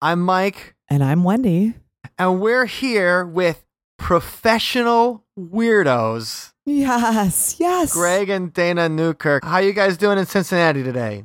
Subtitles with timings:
[0.00, 1.74] I'm Mike, And I'm Wendy.
[2.18, 3.64] and we're here with
[3.98, 7.94] professional weirdos, Yes, yes.
[7.94, 9.42] Greg and Dana Newkirk.
[9.44, 11.24] How you guys doing in Cincinnati today?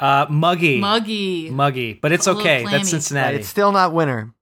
[0.00, 0.80] Uh, muggy.
[0.80, 1.50] Muggy.
[1.50, 1.94] Muggy.
[1.94, 2.64] But it's A okay.
[2.64, 3.36] That's Cincinnati.
[3.36, 4.32] It's still not winter.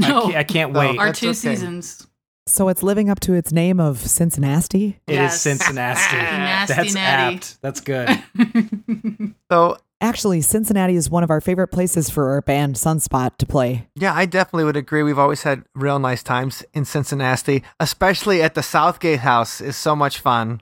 [0.00, 0.78] I No, can't, I can't No.
[0.80, 0.98] wait.
[0.98, 1.34] our That's two okay.
[1.34, 2.06] seasons.
[2.48, 5.00] So it's living up to its name of Cincinnati.
[5.06, 5.40] It is Yes.
[5.42, 6.16] Cincinnati.
[6.72, 7.36] That's natty.
[7.36, 7.60] apt.
[7.62, 8.22] That's good.
[9.50, 13.88] So, Actually, Cincinnati is one of our favorite places for our band Sunspot to play.
[13.94, 15.02] yeah, I definitely would agree.
[15.02, 19.96] We've always had real nice times in Cincinnati, especially at the Southgate House is so
[19.96, 20.60] much fun.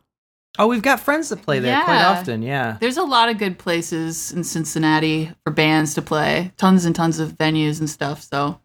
[0.56, 2.42] Oh, we've got friends that play there quite often.
[2.42, 2.76] Yeah.
[2.80, 6.52] There's a lot of good places in Cincinnati for bands to play.
[6.56, 8.22] Tons and tons of venues and stuff.
[8.22, 8.60] So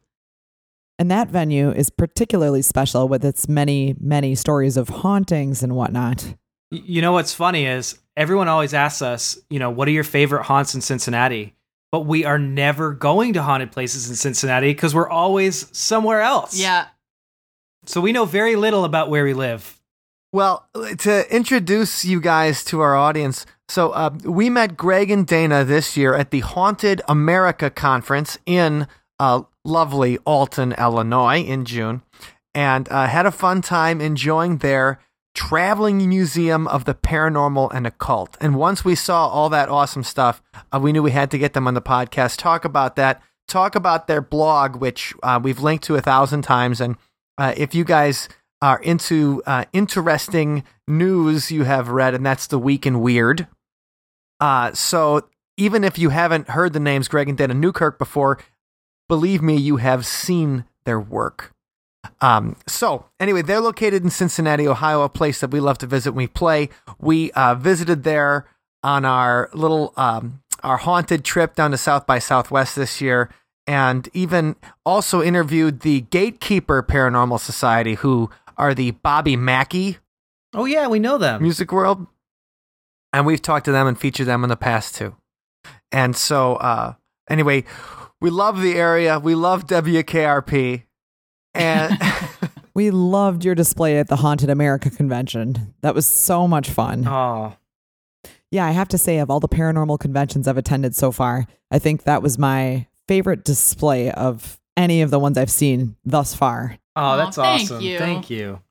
[0.99, 6.35] And that venue is particularly special with its many, many stories of hauntings and whatnot.
[6.71, 10.43] You know what's funny is everyone always asks us, you know, what are your favorite
[10.43, 11.55] haunts in Cincinnati?
[11.93, 16.59] But we are never going to haunted places in Cincinnati because we're always somewhere else.
[16.59, 16.87] yeah,
[17.85, 19.79] So we know very little about where we live.
[20.33, 20.67] Well,
[20.99, 25.95] to introduce you guys to our audience, so uh, we met Greg and Dana this
[25.95, 28.85] year at the Haunted America Conference in
[29.19, 32.01] uh, lovely Alton, Illinois, in June,
[32.53, 34.99] and uh, had a fun time enjoying their
[35.35, 38.35] traveling museum of the paranormal and occult.
[38.41, 41.53] And once we saw all that awesome stuff, uh, we knew we had to get
[41.53, 45.83] them on the podcast, talk about that, talk about their blog, which uh, we've linked
[45.85, 46.81] to a thousand times.
[46.81, 46.97] And
[47.37, 48.27] uh, if you guys
[48.61, 53.47] are into uh, interesting news you have read, and that's the Week in Weird.
[54.39, 58.39] Uh, so even if you haven't heard the names Greg and Dana Newkirk before,
[59.09, 61.51] believe me, you have seen their work.
[62.21, 66.11] Um, so anyway, they're located in Cincinnati, Ohio, a place that we love to visit
[66.13, 66.69] when we play.
[66.97, 68.45] We uh, visited there
[68.83, 73.29] on our little um, our haunted trip down to South by Southwest this year,
[73.67, 74.55] and even
[74.85, 79.97] also interviewed the Gatekeeper Paranormal Society, who are the Bobby Mackey
[80.53, 81.41] Oh, yeah, we know them.
[81.43, 82.07] music world.
[83.13, 85.15] And we've talked to them and featured them in the past too.
[85.91, 86.93] And so, uh,
[87.29, 87.65] anyway,
[88.21, 89.19] we love the area.
[89.19, 90.83] We love WKRP.
[91.53, 91.97] And
[92.75, 95.73] We loved your display at the Haunted America convention.
[95.81, 97.05] That was so much fun.
[97.07, 97.55] Oh,
[98.51, 101.79] Yeah, I have to say, of all the paranormal conventions I've attended so far, I
[101.79, 106.77] think that was my favorite display of any of the ones I've seen thus far.
[106.95, 107.81] oh, Aw, that's thank awesome.
[107.81, 107.97] you.
[107.97, 108.61] Thank you.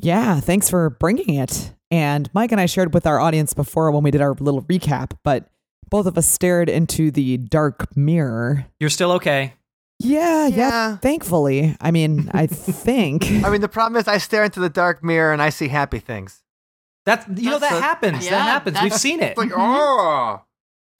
[0.00, 1.72] Yeah, thanks for bringing it.
[1.90, 5.12] And Mike and I shared with our audience before when we did our little recap,
[5.22, 5.44] but
[5.90, 8.66] both of us stared into the dark mirror.
[8.78, 9.54] You're still okay.
[9.98, 10.96] Yeah, yeah, Yeah.
[10.96, 11.76] thankfully.
[11.80, 12.46] I mean, I
[12.86, 13.24] think.
[13.44, 15.98] I mean, the problem is I stare into the dark mirror and I see happy
[15.98, 16.42] things.
[17.06, 18.24] That you know that a- happens.
[18.24, 18.78] Yeah, that happens.
[18.82, 19.30] We've seen it.
[19.30, 20.42] It's like, oh,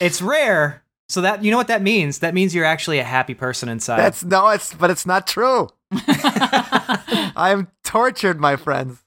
[0.01, 0.83] It's rare.
[1.09, 2.21] So that you know what that means?
[2.21, 3.99] That means you're actually a happy person inside.
[3.99, 5.69] that's no, it's, but it's not true.
[5.93, 8.99] I am tortured, my friends.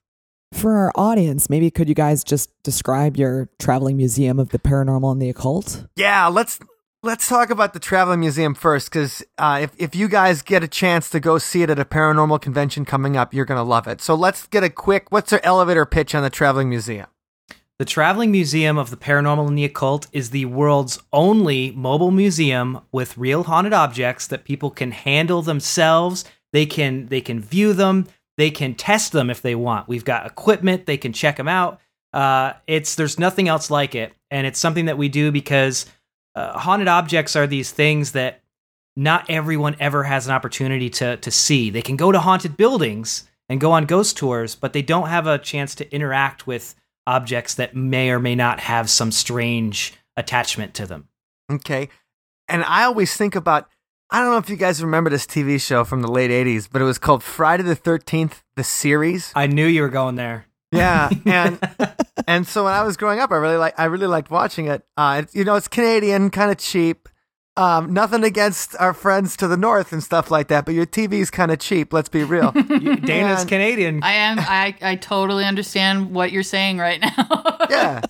[0.54, 5.12] For our audience, maybe could you guys just describe your traveling museum of the paranormal
[5.12, 5.86] and the occult?
[5.98, 6.60] Yeah, let's
[7.02, 10.68] let's talk about the traveling museum first, because uh, if if you guys get a
[10.68, 14.00] chance to go see it at a paranormal convention coming up, you're gonna love it.
[14.00, 15.08] So let's get a quick.
[15.10, 17.08] What's their elevator pitch on the traveling museum?
[17.80, 22.80] The Traveling Museum of the Paranormal and the Occult is the world's only mobile museum
[22.92, 26.24] with real haunted objects that people can handle themselves.
[26.54, 28.08] They can they can view them.
[28.38, 29.88] They can test them if they want.
[29.88, 30.86] We've got equipment.
[30.86, 31.80] They can check them out.
[32.14, 35.86] Uh, it's there's nothing else like it, and it's something that we do because
[36.36, 38.42] uh, haunted objects are these things that
[38.96, 41.70] not everyone ever has an opportunity to to see.
[41.70, 45.28] They can go to haunted buildings and go on ghost tours, but they don't have
[45.28, 46.76] a chance to interact with
[47.06, 51.08] objects that may or may not have some strange attachment to them.
[51.52, 51.90] Okay,
[52.48, 53.70] and I always think about.
[54.10, 56.82] I don't know if you guys remember this TV show from the late '80s, but
[56.82, 59.32] it was called Friday the Thirteenth, the series.
[59.36, 60.46] I knew you were going there.
[60.72, 61.60] Yeah, and
[62.28, 64.84] and so when I was growing up, I really like I really liked watching it.
[64.98, 67.10] Uh, it's, you know, it's Canadian, kind of cheap.
[67.56, 71.30] Um, nothing against our friends to the north and stuff like that, but your TV's
[71.30, 71.94] kind of cheap.
[71.94, 72.52] Let's be real.
[72.70, 74.02] You- Dana's And- Canadian.
[74.04, 74.40] I am.
[74.40, 77.58] I I totally understand what you're saying right now.
[77.70, 78.02] yeah,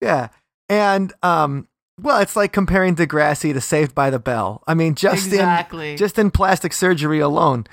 [0.00, 0.28] yeah.
[0.68, 1.68] And um,
[2.02, 4.62] Well, it's like comparing Degrassi to Saved by the Bell.
[4.66, 5.92] I mean, just Exactly.
[5.92, 7.66] in just in plastic surgery alone.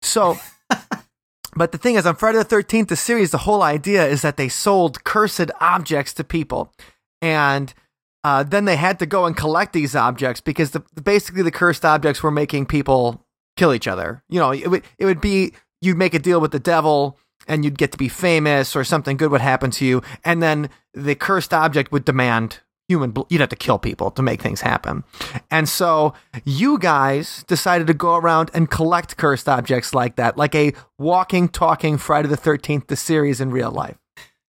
[0.00, 0.38] So,
[1.56, 4.36] but the thing is, on Friday the Thirteenth, the series, the whole idea is that
[4.36, 6.72] they sold cursed objects to people,
[7.20, 7.74] and
[8.22, 11.84] uh, then they had to go and collect these objects because the, basically the cursed
[11.84, 13.24] objects were making people
[13.56, 14.22] kill each other.
[14.28, 15.52] You know, it would it would be
[15.82, 19.18] you'd make a deal with the devil and you'd get to be famous or something
[19.18, 23.10] good would happen to you, and then the cursed object would demand human.
[23.10, 25.04] bl- You'd have to kill people to make things happen,
[25.50, 26.14] and so
[26.44, 31.48] you guys decided to go around and collect cursed objects like that, like a walking,
[31.48, 33.96] talking Friday the Thirteenth, the series in real life.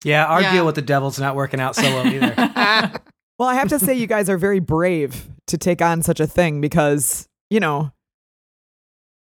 [0.05, 0.53] Yeah, our Yeah.
[0.53, 2.35] deal with the devil's not working out so well either.
[3.37, 6.27] Well, I have to say, you guys are very brave to take on such a
[6.27, 7.91] thing because, you know,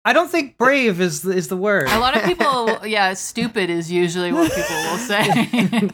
[0.03, 1.89] I don't think brave is is the word.
[1.89, 5.89] A lot of people, yeah, stupid is usually what people will say.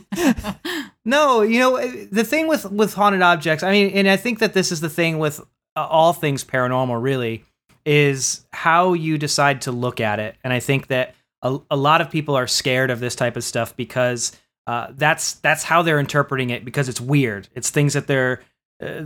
[1.08, 1.78] No, you know
[2.12, 3.64] the thing with with haunted objects.
[3.64, 7.02] I mean, and I think that this is the thing with uh, all things paranormal.
[7.02, 7.46] Really,
[7.86, 10.36] is how you decide to look at it.
[10.44, 13.46] And I think that a, a lot of people are scared of this type of
[13.46, 14.38] stuff because
[14.68, 17.48] uh, that's that's how they're interpreting it because it's weird.
[17.56, 18.42] It's things that they're
[18.84, 19.04] uh,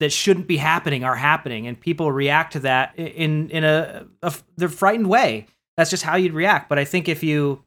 [0.00, 4.34] that shouldn't be happening are happening, and people react to that in in a, a
[4.56, 5.46] they're frightened way.
[5.76, 6.68] That's just how you'd react.
[6.68, 7.64] But I think if you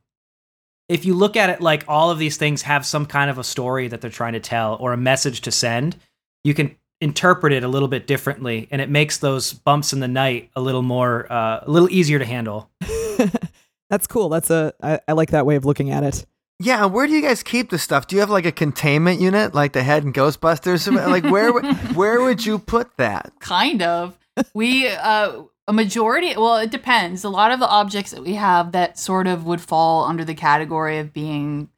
[0.89, 3.43] if you look at it like all of these things have some kind of a
[3.43, 5.97] story that they're trying to tell or a message to send,
[6.43, 10.07] you can interpret it a little bit differently, and it makes those bumps in the
[10.07, 12.69] night a little more, uh, a little easier to handle.
[13.89, 14.29] that's cool.
[14.29, 16.25] That's a, I, I like that way of looking at it.
[16.59, 18.07] Yeah, where do you guys keep this stuff?
[18.07, 20.91] Do you have like a containment unit, like the head in Ghostbusters?
[21.07, 21.65] like where would-
[21.95, 23.31] where would you put that?
[23.39, 24.17] kind of.
[24.53, 28.71] We uh a majority well it depends a lot of the objects that we have
[28.71, 31.69] that sort of would fall under the category of being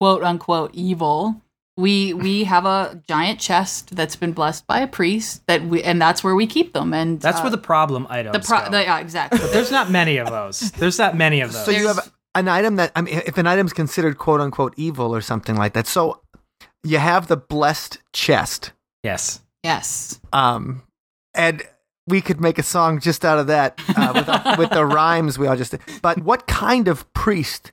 [0.00, 1.40] quote unquote evil
[1.76, 6.02] we we have a giant chest that's been blessed by a priest that we and
[6.02, 8.70] that's where we keep them and That's uh, where the problem items the, pro- go.
[8.72, 10.72] the yeah exactly But There's not many of those.
[10.72, 11.64] There's not many of those.
[11.66, 15.14] So you have an item that I mean, if an item's considered quote unquote evil
[15.14, 15.86] or something like that.
[15.86, 16.20] So
[16.84, 18.72] you have the blessed chest,
[19.02, 19.40] yes.
[19.62, 20.82] yes um,
[21.34, 21.62] and
[22.06, 25.38] we could make a song just out of that uh, with, the, with the rhymes
[25.38, 25.80] we all just did.
[26.02, 27.72] But what kind of priest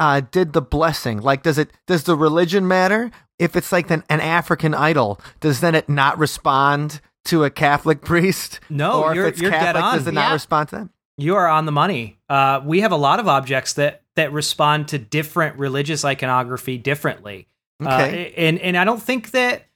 [0.00, 1.20] uh, did the blessing?
[1.20, 3.10] Like, does it does the religion matter?
[3.38, 8.00] If it's like an, an African idol, does then it not respond to a Catholic
[8.04, 8.60] priest?
[8.70, 9.98] No, or you're- if it's you're dead Catholic, on.
[9.98, 10.32] does it not Yeah.
[10.34, 10.90] respond to them?
[11.16, 12.18] You are on the money.
[12.34, 17.46] Uh, we have a lot of objects that that respond to different religious iconography differently.
[17.80, 18.32] Okay.
[18.32, 19.66] Uh, and and I don't think that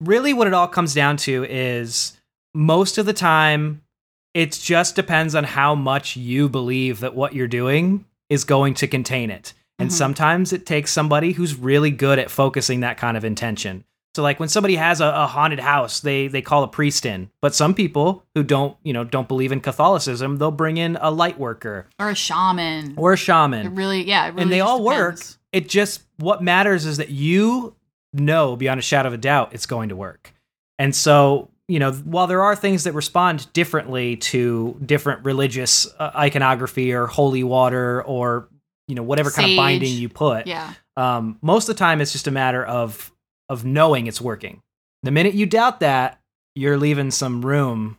[0.00, 2.18] really what it all comes down to is
[2.54, 3.80] most of the time
[4.34, 8.86] it just depends on how much you believe that what you're doing is going to
[8.86, 9.54] contain it.
[9.78, 9.94] And Mhm.
[9.94, 13.84] sometimes it takes somebody who's really good at focusing that kind of intention.
[14.14, 17.30] So like when somebody has a, a haunted house, they they call a priest in.
[17.40, 21.10] But some people who don't, you know, don't believe in Catholicism, they'll bring in a
[21.10, 23.74] light worker or a shaman or a it shaman.
[23.74, 25.18] really yeah it really and they all work.
[25.52, 27.74] It just what matters is that you
[28.12, 30.34] know beyond a shadow of a doubt it's going to work.
[30.78, 36.10] And so, you know, while there are things that respond differently to different religious uh,
[36.16, 38.48] iconography or holy water or
[38.88, 42.12] you know whatever kind of binding you put, yeah um, most of the time it's
[42.12, 43.11] just a matter of
[43.52, 44.60] of knowing it's working.
[45.02, 46.20] The minute you doubt that,
[46.54, 47.98] you're leaving some room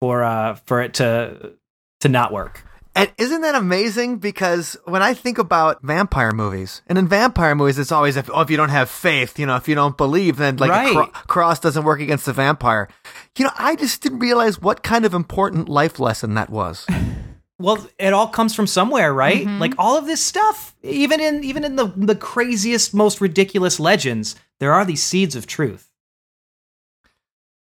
[0.00, 1.52] for uh for it to
[2.00, 2.64] to not work.
[2.94, 4.18] And isn't that amazing?
[4.18, 8.40] Because when I think about vampire movies, and in vampire movies, it's always if, oh,
[8.40, 10.92] if you don't have faith, you know, if you don't believe, then like a Right.
[10.92, 12.88] cro- cross doesn't work against the vampire.
[13.36, 16.86] You know, I just didn't realize what kind of important life lesson that was.
[17.58, 19.46] Well, it all comes from somewhere, right?
[19.46, 19.58] Mhm.
[19.58, 24.36] Like all of this stuff, even in even in the the craziest, most ridiculous legends,
[24.60, 25.90] there are these seeds of truth.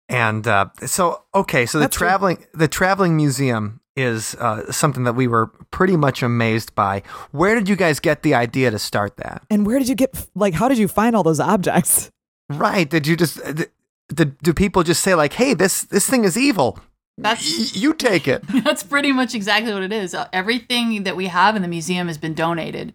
[0.10, 2.08] And uh, so, okay, so the That's true.
[2.08, 7.01] traveling the traveling museum is uh, something that we were pretty much amazed by.
[7.32, 9.41] Where did you guys get the idea to start that?
[9.50, 12.12] And where did you get, like, how did you find all those objects?
[12.50, 12.89] Right?
[12.89, 13.44] Did you just?
[13.44, 13.70] Did,
[14.13, 16.79] did, do people just say like, "Hey, this this thing is evil"?
[17.18, 18.44] That's- you take it.
[18.64, 20.14] That's pretty much exactly what it is.
[20.14, 22.94] Uh, Everything that we have in the museum has been donated.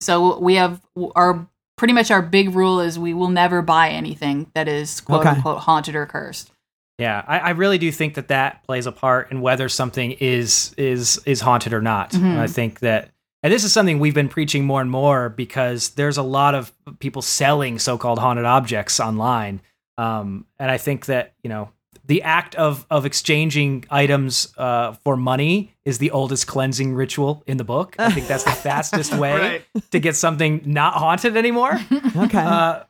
[0.00, 0.80] So we have
[1.16, 5.20] our pretty much our big rule is we will never buy anything that is quote
[5.20, 5.30] Okay.
[5.30, 6.50] unquote haunted or cursed.
[6.98, 10.72] Yeah, I, I really do think that that plays a part in whether something is
[10.76, 12.10] is is haunted or not.
[12.12, 12.22] Mhm.
[12.22, 13.08] And I think that,
[13.42, 16.72] and this is something we've been preaching more and more because there's a lot of
[17.00, 19.60] people selling so-called haunted objects online,
[19.98, 21.70] um, and I think that you know
[22.06, 27.56] the act of of exchanging items uh, for money is the oldest cleansing ritual in
[27.56, 27.96] the book.
[27.98, 29.64] I think that's the fastest way Right.
[29.90, 31.78] to get something not haunted anymore.
[32.16, 32.38] Okay.
[32.38, 32.84] Uh,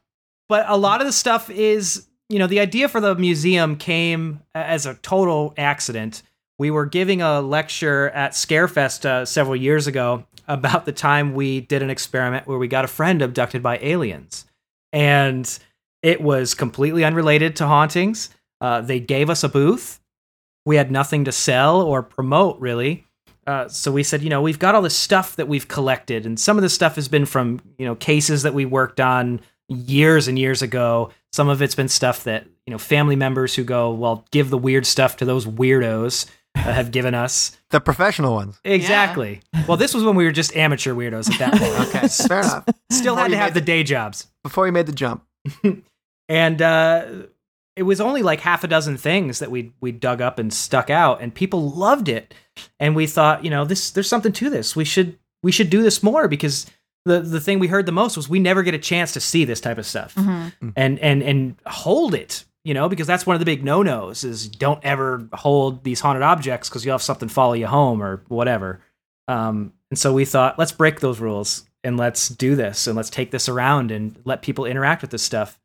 [0.48, 4.40] but a lot of the stuff is, you know, the idea for the museum came
[4.54, 6.22] as a total accident.
[6.58, 11.60] We were giving a lecture at Scarefest uh, several years ago about the time we
[11.62, 14.44] did an experiment where we got a friend abducted by aliens.
[14.92, 15.58] And
[16.02, 18.28] it was completely unrelated to hauntings.
[18.60, 20.00] Uh, they gave us a booth.
[20.66, 23.04] We had nothing to sell or promote, really.
[23.46, 26.40] Uh, so we said, you know, we've got all this stuff that we've collected, and
[26.40, 30.28] some of this stuff has been from, you know, cases that we worked on years
[30.28, 31.10] and years ago.
[31.32, 34.58] Some of it's been stuff that, you know, family members who go, well, give the
[34.58, 37.56] weird stuff to those weirdos uh, have given us.
[37.70, 38.58] The professional ones.
[38.64, 39.40] Exactly.
[39.66, 41.94] Well, this was when we were just amateur weirdos at that point.
[41.94, 42.64] Okay, fair enough.
[42.90, 44.28] Still had to have made the day jobs.
[44.42, 45.24] Before you made the jump.
[46.28, 47.06] and uh,
[47.76, 50.90] it was only like half a dozen things that we we dug up and stuck
[50.90, 52.34] out, and people loved it.
[52.78, 54.76] And we thought, you know, this there's something to this.
[54.76, 56.66] We should we should do this more because
[57.04, 59.44] the the thing we heard the most was we never get a chance to see
[59.44, 60.68] this type of stuff Mm-hmm.
[60.76, 62.44] and and and hold it.
[62.64, 66.00] You know, because that's one of the big no nos is don't ever hold these
[66.00, 68.80] haunted objects because you'll have something follow you home or whatever.
[69.28, 73.10] Um, and so we thought, let's break those rules and let's do this and let's
[73.10, 75.58] take this around and let people interact with this stuff.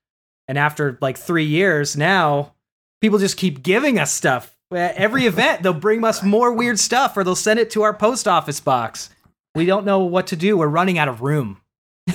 [0.49, 2.53] And after like three years now,
[3.01, 4.57] people just keep giving us stuff.
[4.71, 7.93] At Every event, they'll bring us more weird stuff or they'll send it to our
[7.93, 9.09] post office box.
[9.55, 10.57] We don't know what to do.
[10.57, 11.61] We're running out of room.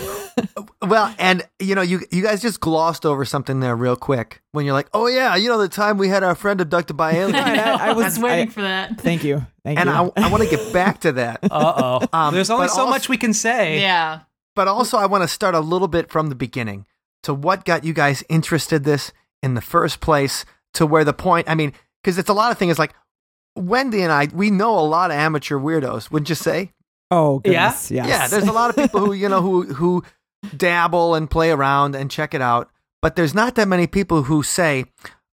[0.83, 4.67] Well, and you know, you you guys just glossed over something there real quick when
[4.67, 7.33] you're like, "Oh yeah, you know the time we had our friend abducted by aliens."
[7.35, 9.01] Right, I- I was- waiting I- for that.
[9.01, 9.47] Thank you.
[9.65, 9.95] Thank and you.
[9.95, 11.39] I, I want to get back to that.
[11.45, 12.07] Uh oh.
[12.19, 13.81] Um, There's only so also- much we can say.
[13.81, 14.21] Yeah.
[14.55, 16.85] But also, I want to start a little bit from the beginning
[17.25, 19.13] to what got you guys interested this
[19.43, 20.45] in the first place.
[20.75, 22.81] To where the point, I mean, because it's a lot of things.
[22.81, 22.95] Like
[23.55, 26.11] Wendy and I, we know a lot of amateur weirdos.
[26.11, 26.73] Wouldn't you say?
[27.11, 27.91] oh goodness.
[27.91, 28.09] Yes.
[28.09, 30.03] Yeah, there's a lot of people who you know who who
[30.57, 34.43] dabble and play around and check it out, but there's not that many people who
[34.43, 34.87] say,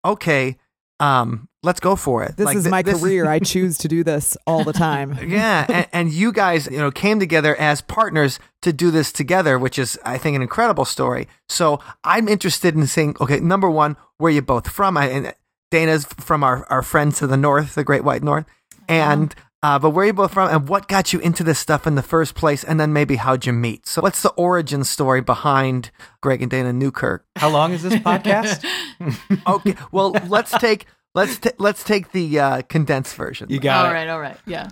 [0.06, 0.58] "Okay,
[1.00, 3.28] um, let's go for it." This Like, is th- my this career.
[3.28, 5.18] I choose to do this all the time.
[5.28, 9.60] yeah, and, and you guys, you know, came together as partners to do this together,
[9.60, 11.28] which is, I think, an incredible story.
[11.50, 13.16] So I'm interested in seeing.
[13.20, 14.96] Okay, number one, where you both from?
[14.98, 15.34] I, and
[15.72, 18.46] Dana's from our our friends to the north, the Great White North,
[18.88, 19.36] and.
[19.64, 21.96] Uh, but where are you both from, and what got you into this stuff in
[21.96, 23.88] the first place, and then maybe how'd you meet?
[23.88, 25.90] So, what's the origin story behind
[26.22, 27.26] Greg and Dana Newkirk?
[27.36, 28.64] How long is this podcast?
[29.48, 33.50] Okay, well, let's take let's ta- let's take the uh, condensed version.
[33.50, 33.94] you got all it.
[33.96, 34.70] right, all right, yeah.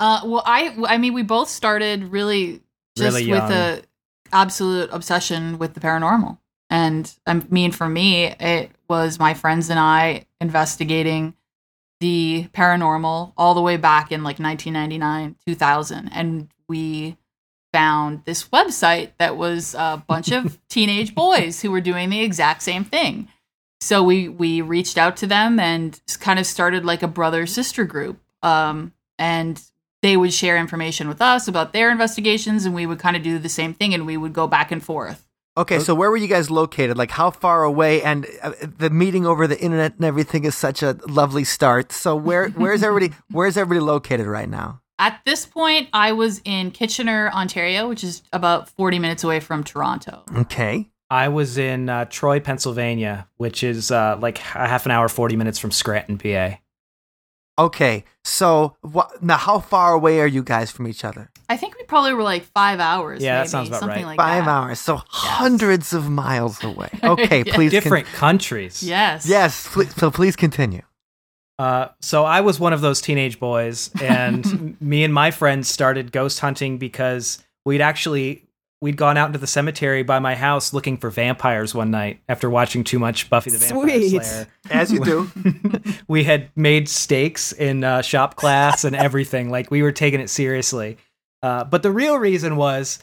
[0.00, 2.62] Uh, well, I, I mean, we both started really
[2.96, 3.52] just Really with young.
[3.52, 3.82] a
[4.32, 6.38] absolute obsession with the paranormal,
[6.70, 11.34] and I mean, for me, it was my friends and I investigating
[12.00, 17.16] the paranormal all the way back in like 1999, 2000, and we
[17.72, 22.62] found this website that was a bunch of teenage boys who were doing the exact
[22.62, 23.28] same thing.
[23.80, 27.84] So we we reached out to them and kind of started like a brother sister
[27.84, 28.20] group.
[28.42, 29.62] Um, and
[30.02, 33.38] they would share information with us about their investigations, and we would kind of do
[33.38, 35.26] the same thing, and we would go back and forth.
[35.58, 36.98] Okay, so where were you guys located?
[36.98, 38.02] Like, how far away?
[38.02, 41.92] And uh, the meeting over the internet and everything is such a lovely start.
[41.92, 43.14] So where where's everybody?
[43.30, 44.82] Where's everybody located right now?
[44.98, 49.64] At this point, I was in Kitchener, Ontario, which is about 40 minutes away from
[49.64, 50.24] Toronto.
[50.36, 55.08] Okay, I was in uh, Troy, Pennsylvania, which is uh, like a half an hour,
[55.08, 56.58] 40 minutes from Scranton, PA.
[57.58, 58.04] okay.
[58.24, 59.22] So what?
[59.22, 61.30] Now, how far away are you guys from each other?
[61.48, 63.22] I think we probably were like five hours.
[63.22, 64.16] Yeah, that sounds about something right.
[64.16, 64.50] Like Five that.
[64.50, 64.80] hours.
[64.80, 66.88] So hundreds of miles away.
[67.04, 67.54] Okay, Yeah.
[67.54, 67.70] please.
[67.70, 68.82] con- Different countries.
[68.82, 69.26] Yes.
[69.28, 69.68] yes.
[69.68, 70.82] Please, so please continue.
[71.58, 76.10] Uh, so I was one of those teenage boys, and me and my friends started
[76.12, 78.45] ghost hunting because we'd actually
[78.80, 82.50] we'd gone out into the cemetery by my house looking for vampires one night after
[82.50, 84.22] watching too much Buffy the Vampire Sweet.
[84.24, 84.46] Slayer.
[84.70, 85.30] As you do.
[86.08, 89.48] we had made stakes in uh, shop class and everything.
[89.50, 90.98] like we were taking it seriously.
[91.42, 92.98] Uh, but the real reason was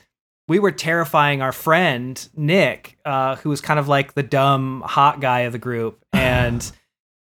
[0.47, 5.21] we were terrifying our friend Nick, uh, who was kind of like the dumb hot
[5.21, 6.71] guy of the group, and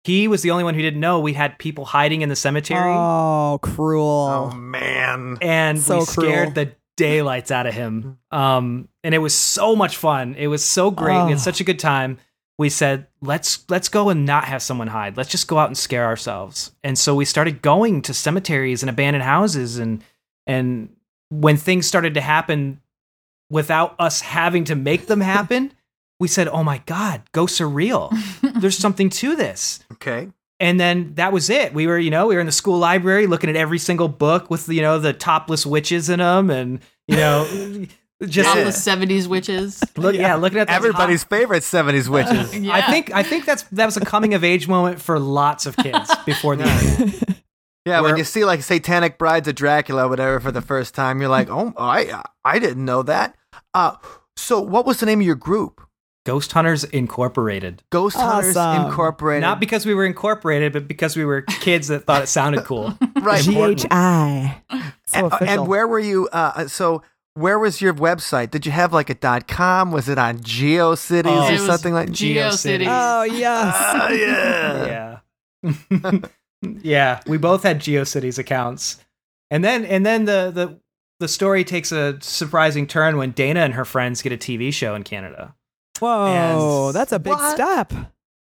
[0.04, 2.92] he was the only one who didn't know we had people hiding in the cemetery,
[2.92, 4.50] Oh, cruel.
[4.52, 5.38] oh man.
[5.42, 6.66] and so we scared cruel.
[6.66, 8.18] the daylights out of him.
[8.32, 10.36] Um, and it was so much fun.
[10.36, 11.16] It was so great.
[11.16, 11.28] We Oh.
[11.28, 12.18] had such a good time.
[12.58, 15.18] We said, let's let's go and not have someone hide.
[15.18, 16.72] Let's just go out and scare ourselves.
[16.84, 20.04] And so we started going to cemeteries and abandoned houses and
[20.46, 20.96] and
[21.30, 22.82] when things started to happen
[23.50, 25.72] without us having to make them happen,
[26.20, 28.12] we said, "Oh my god, ghosts are real.
[28.44, 30.30] There's something to this." Okay.
[30.62, 31.74] And then that was it.
[31.74, 34.50] We were, you know, we were in the school library looking at every single book
[34.50, 37.86] with, you know, the topless witches in them, and you know,
[38.24, 38.66] Just All Yeah.
[38.66, 39.84] the '70s witches.
[39.98, 42.54] look, yeah, looking at those Everybody's favorite 70s witches.
[42.62, 42.74] Yeah.
[42.76, 45.76] I think I think that's that was a coming of age moment for lots of
[45.76, 47.40] kids before the internet.
[47.84, 51.20] Yeah, when you see like Satanic Brides of Dracula, or whatever, for the first time,
[51.20, 53.36] you're like, oh, I I didn't know that.
[53.74, 53.96] Uh,
[54.36, 55.82] so what was the name of your group?
[56.26, 57.82] Ghost Hunters Incorporated.
[57.90, 59.42] Ghost Hunters Incorporated.
[59.42, 62.96] Not because we were incorporated, but because we were kids that thought it sounded cool.
[63.22, 63.44] right.
[63.44, 64.62] G H I.
[65.06, 65.48] So And, official.
[65.60, 66.28] and where were you?
[66.32, 67.02] Uh, so
[67.34, 68.52] where was your website?
[68.52, 69.92] Did you have like a dot com?
[69.92, 71.54] Was it on GeoCities Oh.
[71.54, 72.10] or something like?
[72.10, 72.88] GeoCities.
[72.88, 73.74] Oh yes.
[73.78, 75.20] Ah, yeah.
[75.64, 76.20] yeah.
[76.82, 78.98] yeah, we both had GeoCities accounts.
[79.50, 80.80] And then and then the the
[81.20, 84.96] the story takes a surprising turn when Dana and her friends get a TV show
[84.96, 85.56] in Canada.
[86.02, 87.54] Whoa, And- that's a big What?
[87.56, 87.94] step.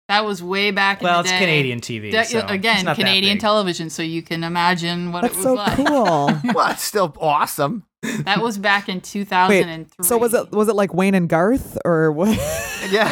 [0.09, 1.39] That was way back in Well, the it's day.
[1.39, 2.13] Canadian TV.
[2.13, 3.41] That- so it's again, not that Canadian big.
[3.41, 5.77] television, so you can imagine what That's it was so like.
[5.77, 6.31] cool.
[6.55, 7.85] Well, it's still awesome.
[8.25, 10.05] That was back in 2003.
[10.05, 12.29] so was it was it like Wayne and Garth or what?
[12.91, 13.11] Yeah.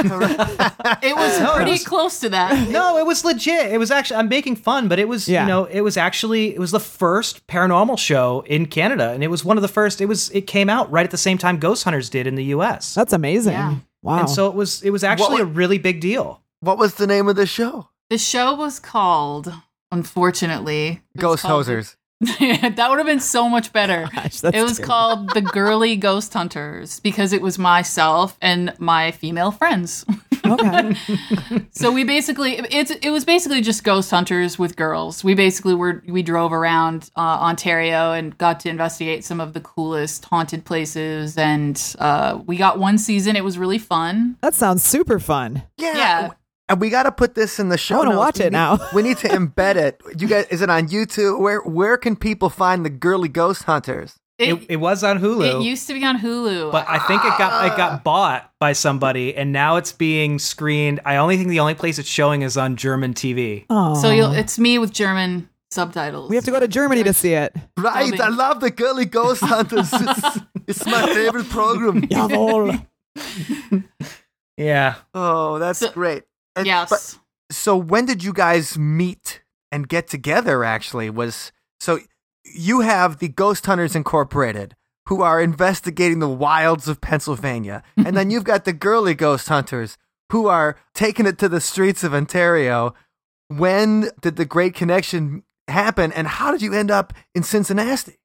[1.02, 2.68] It was No, it pretty was- close to that.
[2.68, 3.72] No, it was legit.
[3.72, 5.42] It was actually I'm making fun, but it was Yeah.
[5.44, 9.28] you know, it was actually it was the first paranormal show in Canada and it
[9.28, 11.58] was one of the first it was it came out right at the same time
[11.58, 12.94] Ghost Hunters did in the US.
[12.94, 13.54] That's amazing.
[13.54, 13.76] Yeah.
[14.02, 14.20] Wow.
[14.20, 16.42] And so it was it was actually wa- a really big deal.
[16.60, 17.88] what was the name of the show?
[18.10, 19.52] The show was called,
[19.90, 21.96] unfortunately, Ghost called- Hosers.
[22.20, 24.08] that would have been so much better.
[24.14, 24.84] Gosh, it was terrible.
[24.84, 30.04] called the Girly Ghost Hunters because it was myself and my female friends.
[30.46, 30.94] okay.
[31.70, 35.22] so we basically it's it was basically just ghost hunters with girls.
[35.24, 39.60] We basically were we drove around uh, Ontario and got to investigate some of the
[39.60, 43.36] coolest haunted places, and uh, we got one season.
[43.36, 44.36] It was really fun.
[44.40, 45.62] That sounds super fun.
[45.76, 45.96] Yeah.
[45.96, 46.30] Yeah.
[46.68, 47.96] And we got to put this in the show.
[47.96, 48.78] I wanna watch We it need- now.
[48.94, 50.00] we need to embed it.
[50.16, 51.38] You guys, is it on YouTube?
[51.40, 54.18] Where Where can people find the girly ghost hunters?
[54.42, 55.60] It, It, it was on Hulu.
[55.60, 56.70] it used to be on Hulu.
[56.72, 58.00] but I think it got it got ah.
[58.04, 61.00] bought by somebody and now it's being screened.
[61.04, 63.64] I only think the only place it's showing is on German TV.
[63.70, 64.00] Oh.
[64.00, 66.28] so you'll, it's me with German subtitles.
[66.28, 67.54] we have to go to Germany to see it.
[67.78, 68.20] Right.
[68.20, 69.88] I love the girly ghost hunters.
[69.92, 72.02] it's, it's my favorite program.
[72.08, 72.86] Jawohl.
[74.56, 74.96] Yeah.
[75.14, 76.24] Oh, that's So- great.
[76.56, 76.90] And- Yes.
[76.90, 77.18] But,
[77.54, 80.64] so when did you guys meet and get together?
[80.64, 81.98] Actually, was so
[82.54, 84.76] you have the Ghost Hunters Incorporated,
[85.08, 89.98] who are investigating the wilds of Pennsylvania, and then you've got the girly Ghost Hunters,
[90.30, 92.94] who are taking it to the streets of Ontario.
[93.48, 98.18] When did the Great Connection happen, and how did you end up in Cincinnati?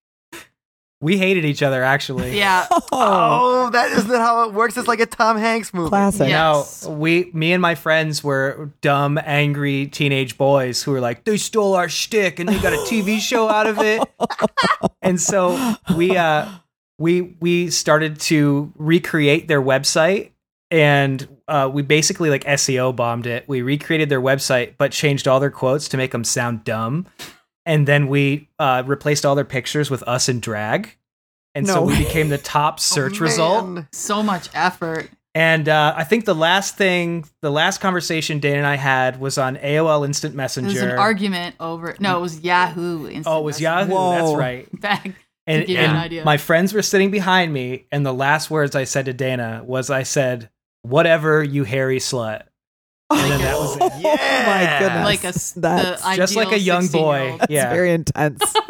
[1.00, 2.38] We hated each other actually.
[2.38, 2.66] yeah.
[2.72, 4.78] Oh, Oh, that isn't how it works.
[4.78, 5.90] It's like a Tom Hanks movie.
[5.90, 6.30] classic.
[6.30, 6.64] Yeah.
[6.84, 11.38] No, we, me and my friends were dumb, angry teenage boys who were like, they
[11.38, 14.02] stole our shtick and they got a TV show out of it.
[15.02, 16.50] and so we, uh,
[16.98, 20.32] we, we started to recreate their website
[20.72, 23.48] and, uh, we basically like SEO bombed it.
[23.48, 27.06] We recreated their website, but changed all their quotes to make them sound dumb.
[27.68, 30.96] And then we, uh, replaced all their pictures with us in drag.
[31.54, 32.00] And so No we way.
[32.06, 33.86] became the top search Oh, result.
[33.92, 35.10] So much effort.
[35.36, 39.38] And uh, I think the last thing, the last conversation Dana and I had was
[39.38, 40.70] on AOL Instant Messenger.
[40.70, 41.96] It was an argument over.
[42.00, 43.06] No, it was Yahoo.
[43.06, 43.94] Instant oh, it was Messenger.
[43.94, 44.12] Yahoo.
[44.26, 44.82] That's right.
[44.82, 45.12] Back.
[45.46, 46.26] And, give you an idea.
[46.26, 49.92] my friends were sitting behind me, and the last words I said to Dana was,
[49.92, 50.50] "I said,
[50.82, 52.44] whatever, you hairy slut."
[53.10, 53.82] Oh and then that was it.
[53.82, 55.06] Oh my goodness.
[55.06, 57.18] Like a s- That's the Just like a young boy.
[57.20, 57.42] 16-year-old.
[57.50, 57.74] Yeah.
[57.74, 58.54] very intense.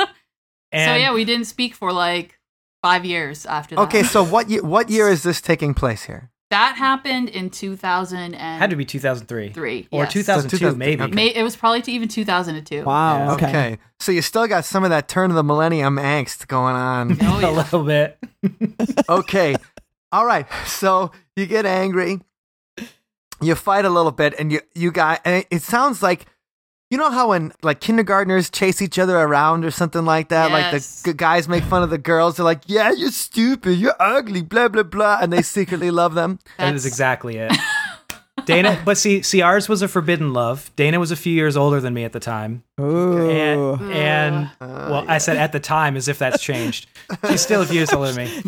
[0.71, 2.37] And so yeah, we didn't speak for like
[2.83, 3.81] five years after that.
[3.83, 6.29] Okay, so what year, what year is this taking place here?
[6.49, 8.37] that happened in 2003.
[8.37, 10.13] had to be 2003 Three, or yes.
[10.13, 11.03] 2002, 2000 maybe.
[11.03, 11.13] okay.
[11.13, 12.83] May, it was probably to even 2002.
[12.83, 13.17] Wow.
[13.17, 13.33] Yeah.
[13.33, 13.77] Okay.
[13.99, 17.17] So you still got some of that turn of the millennium angst going on.
[17.21, 17.49] Oh, a yeah.
[17.49, 18.17] little bit.
[19.09, 19.55] okay.
[20.13, 20.45] All right.
[20.65, 22.19] So you get angry.
[23.41, 26.25] You fight a little bit and you you got and it, it sounds like
[26.89, 30.51] you know how when like kindergartners chase each other around or something like that?
[30.51, 32.37] Like the g- guys make fun of the girls.
[32.37, 33.77] They're like yeah you're stupid.
[33.77, 34.41] You're ugly.
[34.41, 35.19] Blah blah blah.
[35.21, 36.39] And they secretly love them.
[36.57, 37.51] That's- exactly it.
[38.45, 40.71] Dana, but see, see, ours was a forbidden love.
[40.75, 43.29] Dana was a few years older than me at the time, Ooh.
[43.29, 46.87] and and well, I said at the time as if that's changed.
[47.29, 48.41] She's still a few years older than me.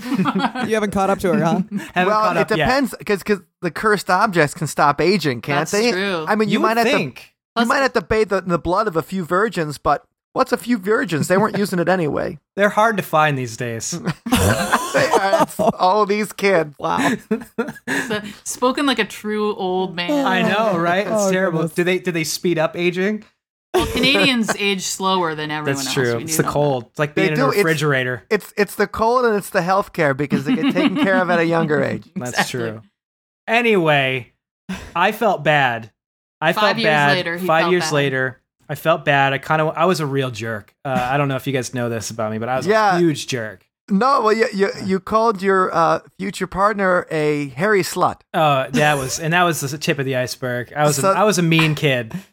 [0.68, 1.62] you haven't caught up to her, huh?
[1.94, 2.66] Haven't well caught it up yet.
[2.66, 3.24] depends because
[3.62, 6.26] the cursed objects can stop aging can't That's they true.
[6.28, 7.20] i mean you, You, might would have to think.
[7.58, 10.52] you Plus- might have to bathe the, the blood of a few virgins but what's
[10.54, 13.92] a few virgins they weren't using it anyway They're hard to find these days.
[13.92, 15.48] They are.
[15.80, 17.14] All these kids Wow.
[18.08, 20.26] So, spoken like a true old man.
[20.26, 21.06] I know, right?
[21.08, 21.60] It's Oh, terrible.
[21.60, 21.76] goodness.
[21.76, 23.24] Do they do they speed up aging?
[23.74, 25.94] Well, Canadians age slower than everyone That's else.
[25.94, 26.18] true.
[26.20, 26.86] It's the know cold.
[26.88, 27.46] It's like They being in do.
[27.46, 28.24] a refrigerator.
[28.30, 31.30] It's it's the cold and it's the health care because they get taken care of
[31.30, 32.06] at a younger age.
[32.16, 32.60] That's Exactly.
[32.60, 32.82] true.
[33.48, 34.34] Anyway,
[34.96, 35.92] I felt bad.
[36.42, 37.18] I Five felt years bad.
[37.18, 37.94] later, he Five felt years bad.
[37.94, 39.34] later, I felt bad.
[39.34, 40.74] I kind of I was a real jerk.
[40.86, 42.96] Uh, I don't know if you guys know this about me, but I was Yeah.
[42.96, 43.66] a huge jerk.
[43.90, 48.22] No, well, you you, you called your uh, future partner a hairy slut.
[48.34, 50.72] Oh, that was and that was the tip of the iceberg.
[50.74, 52.14] I was So- a, I was a mean kid.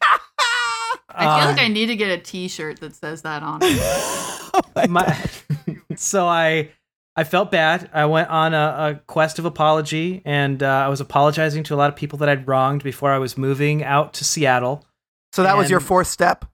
[1.18, 4.90] I feel Uh, like I need to get a T-shirt that says that on it.
[4.90, 5.18] my,
[5.96, 6.70] so I
[7.16, 7.88] I felt bad.
[7.94, 11.76] I went on a, a quest of apology, and uh, I was apologizing to a
[11.76, 14.84] lot of people that I'd wronged before I was moving out to Seattle.
[15.32, 16.44] So that was your fourth step.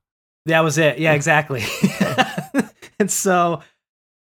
[0.46, 0.98] That was it.
[1.00, 1.64] Yeah, exactly.
[3.00, 3.62] and so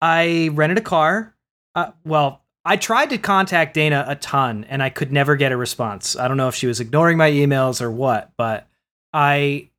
[0.02, 1.34] I rented a car.
[1.74, 5.56] Uh, well, I tried to contact Dana a ton, and I could never get a
[5.56, 6.16] response.
[6.16, 8.68] I don't know if she was ignoring my emails or what, but
[9.12, 9.70] I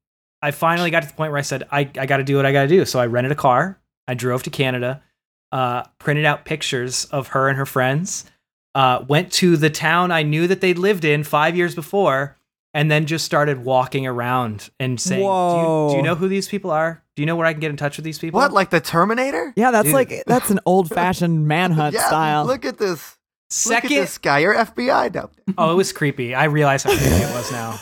[0.41, 2.45] I finally got to the point where I said I I got to do what
[2.45, 2.85] I got to do.
[2.85, 3.79] So I rented a car.
[4.07, 5.01] I drove to Canada,
[5.51, 8.25] uh, printed out pictures of her and her friends,
[8.75, 12.37] uh, went to the town I knew that they'd lived in five years before,
[12.73, 16.47] and then just started walking around and saying, do you, do you know who these
[16.47, 17.02] people are?
[17.15, 18.39] Do you know where I can get in touch with these people?
[18.39, 19.53] What, like the Terminator?
[19.55, 19.93] Yeah, that's Dude.
[19.93, 22.07] like that's an old fashioned manhunt yeah.
[22.07, 22.45] style.
[22.45, 23.17] Look at this.
[23.67, 24.39] Look at Second, this guy.
[24.39, 25.29] You're FBI now.
[25.57, 26.33] oh, it was creepy.
[26.33, 27.79] I realize how creepy it was now.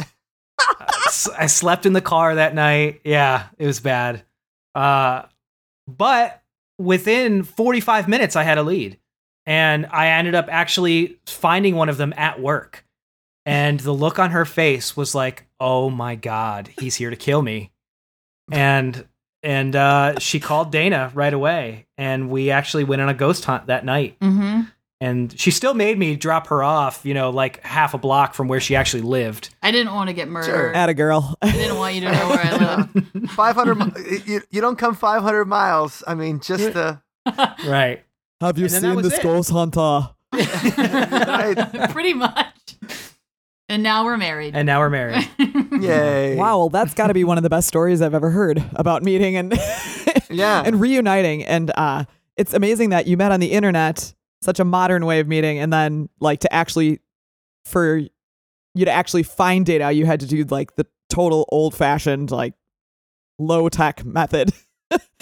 [1.38, 3.02] I slept in the car that night.
[3.06, 4.24] Yeah, it was bad.
[4.76, 5.24] Uh,
[5.88, 6.42] but
[6.78, 8.98] within 45 minutes, I had a lead.
[9.46, 12.86] And I ended up actually finding one of them at work.
[13.46, 17.42] And the look on her face was like, oh my God, he's here to kill
[17.42, 17.72] me.
[18.52, 19.08] And
[19.44, 21.88] and uh, she called Dana right away.
[21.98, 24.18] And we actually went on a ghost hunt that night.
[24.22, 24.62] hmm
[25.00, 28.48] And she still made me drop her off, you know, like half a block from
[28.48, 29.50] where she actually lived.
[29.64, 30.76] I didn't want to get murdered.
[30.76, 31.36] At a girl.
[31.42, 33.32] I didn't want you to know where I live.
[33.32, 33.76] 500.
[33.76, 36.04] mi- you, you don't come 500 miles.
[36.08, 37.02] I mean, just the.
[37.68, 38.04] Right.
[38.42, 39.24] Have you And seen this it.
[39.24, 40.10] ghost hunter?
[40.34, 41.90] Right.
[41.92, 42.76] Pretty much.
[43.72, 44.54] And now we're married.
[44.54, 45.28] And now we're married.
[45.82, 46.36] Yay.
[46.36, 49.02] Wow, well, that's got to be one of the best stories I've ever heard about
[49.02, 49.54] meeting and
[50.30, 50.62] Yeah.
[50.66, 51.46] and reuniting.
[51.46, 52.04] And uh,
[52.36, 55.72] it's amazing that you met on the internet, such a modern way of meeting, and
[55.72, 57.00] then like to actually
[57.64, 62.30] for you to actually find Dana, you had to do like the total old fashioned
[62.32, 62.54] like
[63.40, 64.52] low tech method.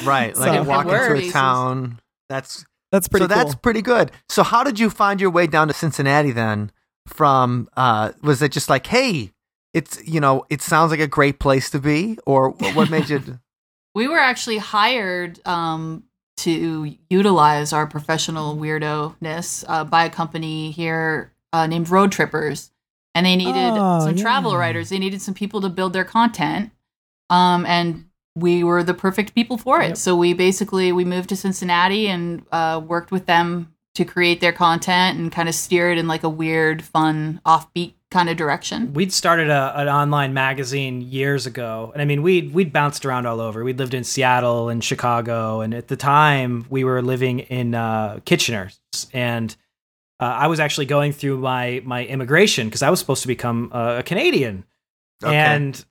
[0.04, 0.36] Right.
[0.36, 2.00] Like So- walk into a town.
[2.30, 4.12] That's That's pretty so that's pretty good.
[4.28, 6.72] So how did you find your way down to Cincinnati then?
[7.10, 9.32] From uh was it just like, hey,
[9.74, 13.40] it's you know, it sounds like a great place to be, or what made you?
[13.96, 16.04] we were actually hired um,
[16.38, 22.72] to utilize our professional weirdo-ness uh, by a company here uh, named Roadtrippers.
[23.16, 24.90] And they needed Oh, some travel writers.
[24.90, 26.72] They needed some people to build their content.
[27.30, 29.88] Um, and we were the perfect people for it.
[29.90, 29.98] Yep.
[29.98, 34.52] So we basically we moved to Cincinnati and uh, worked with them to create their
[34.52, 38.94] content and kind of steer it in like a weird, fun, offbeat kind of direction.
[38.94, 43.26] We'd started a, an online magazine years ago, and I mean, we'd we'd bounced around
[43.28, 43.64] all over.
[43.64, 48.20] We'd lived in Seattle and Chicago, and at the time, we were living in uh,
[48.26, 48.72] Kitchener,
[49.14, 49.56] and
[50.20, 53.70] uh, I was actually going through my my immigration because I was supposed to become
[53.74, 54.64] uh, a Canadian,
[55.24, 55.36] Okay.
[55.36, 55.86] and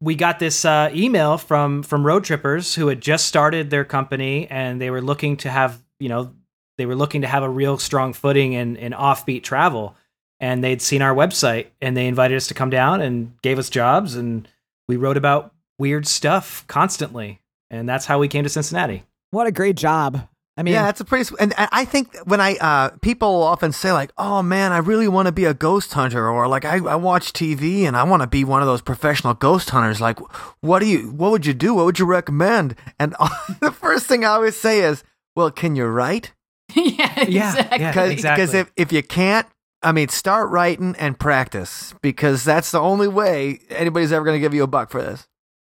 [0.00, 4.80] we got this uh, email from from Roadtrippers who had just started their company and
[4.80, 6.34] they were looking to have you know
[6.78, 9.96] they were looking to have a real strong footing in, in offbeat travel
[10.40, 13.70] and they'd seen our website and they invited us to come down and gave us
[13.70, 14.48] jobs and
[14.88, 19.52] we wrote about weird stuff constantly and that's how we came to cincinnati What a
[19.52, 20.28] great job.
[20.54, 21.34] I mean, yeah, that's a pretty.
[21.40, 25.08] And and I think when I uh, people often say like, "Oh man, I really
[25.08, 28.20] want to be a ghost hunter," or like, "I, I watch TV and I want
[28.20, 30.18] to be one of those professional ghost hunters." Like,
[30.60, 31.10] what do you?
[31.10, 31.72] What would you do?
[31.72, 32.74] What would you recommend?
[32.98, 33.14] And
[33.60, 35.02] the first thing I always say is,
[35.34, 36.34] "Well, can you write?"
[36.76, 37.78] yeah, Yeah, exactly.
[37.80, 37.90] yeah.
[37.92, 38.58] Because Exactly.
[38.60, 39.46] if if you can't,
[39.82, 44.40] I mean, start writing and practice because that's the only way anybody's ever going to
[44.40, 45.26] give you a buck for this.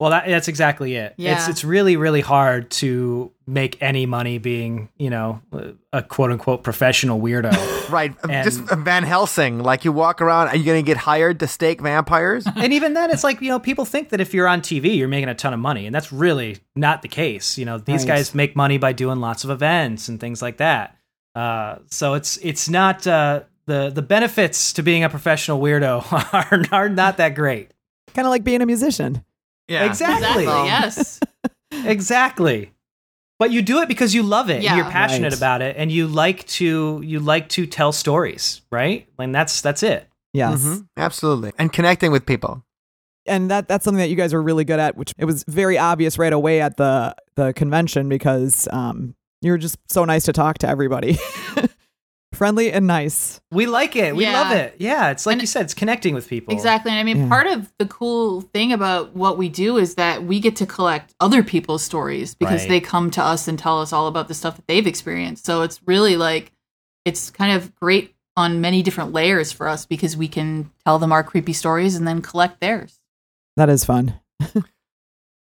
[0.04, 1.50] Well that, that's exactly it it's Yeah.
[1.50, 5.42] it's really really hard to make any money being you know
[5.94, 7.52] a quote unquote professional weirdo
[7.90, 9.60] Right, And- just Van Helsing.
[9.60, 12.46] Like you walk around, are you going to get hired to stake vampires?
[12.56, 15.08] and even then it's like you know people think that if you're on tv you're
[15.08, 18.16] making a ton of money and that's really not the case you know these Right.
[18.18, 20.98] guys make money by doing lots of events and things like that
[21.36, 25.94] uh, so it's it's not uh, the the benefits to being a professional weirdo
[26.72, 27.72] are, are not that great
[28.14, 29.24] kind of like being a musician.
[29.68, 30.46] Yeah, exactly Exactly.
[30.46, 31.20] Yes.
[31.86, 32.72] exactly
[33.40, 35.38] but you do it because you love it and you're passionate Right.
[35.38, 39.84] about it and you like to you like to tell stories right and that's that's
[39.84, 40.64] it Yes.
[40.66, 42.64] Mhm, absolutely, and connecting with people.
[43.28, 45.78] and that that's something that you guys were really good at, which it was very
[45.78, 50.34] obvious right away at the the convention because um, you were just so nice to
[50.34, 51.20] talk to everybody.
[52.34, 53.40] Friendly and nice.
[53.52, 54.16] We like it.
[54.16, 54.34] We Yeah.
[54.42, 54.76] love it.
[54.80, 56.54] Yeah, it's like And- you said, it's connecting with people.
[56.54, 56.92] Exactly.
[56.92, 57.30] And I mean, Yeah.
[57.30, 61.14] part of the cool thing about what we do is that we get to collect
[61.20, 62.70] other people's stories because Right.
[62.70, 65.46] they come to us and tell us all about the stuff that they've experienced.
[65.46, 66.52] So it's really like,
[67.06, 71.12] it's kind of great on many different layers for us because we can tell them
[71.12, 73.00] our creepy stories and then collect theirs.
[73.58, 74.20] That is fun.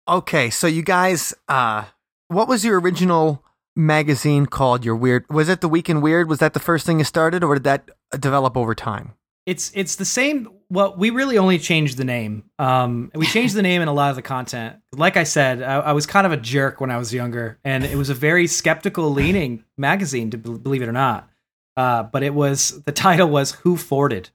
[0.09, 1.85] Okay, so you guys, uh,
[2.29, 3.45] what was your original
[3.79, 4.85] magazine called?
[4.85, 6.29] Your weird was it the Week in Weird?
[6.29, 7.89] Was that the first thing you started, or did that
[8.19, 9.15] develop over time?
[9.47, 10.51] It's it's the same.
[10.69, 12.45] Well, we really only changed the name.
[12.59, 14.77] Um, we changed the name and a lot of the content.
[14.93, 17.85] Like I said, I, I was kind of a jerk when I was younger, and
[17.85, 21.31] it was a very skeptical leaning magazine, to be- believe it or not.
[21.79, 24.29] Uh, but it was the title was "Who Forted,"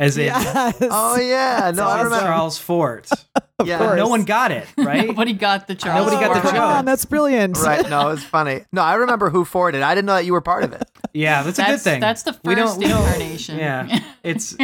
[0.00, 0.76] as in Yes.
[0.80, 2.24] Oh yeah, no, I remember.
[2.26, 3.08] Charles Fort.
[3.66, 3.96] Yeah, course.
[3.96, 5.06] No one got it right.
[5.06, 6.06] Nobody got the Charles.
[6.10, 7.56] Nobody got the Fort Come on, that's brilliant.
[7.58, 7.86] right.
[7.90, 8.64] No, it's funny.
[8.72, 9.80] No, I remember Who Forted.
[9.80, 9.84] it.
[9.84, 10.88] I didn't know that you were part of it.
[11.14, 12.00] Yeah, that's a good thing.
[12.00, 13.58] that's the We don't- first we don't- incarnation.
[13.58, 14.56] Yeah, it's.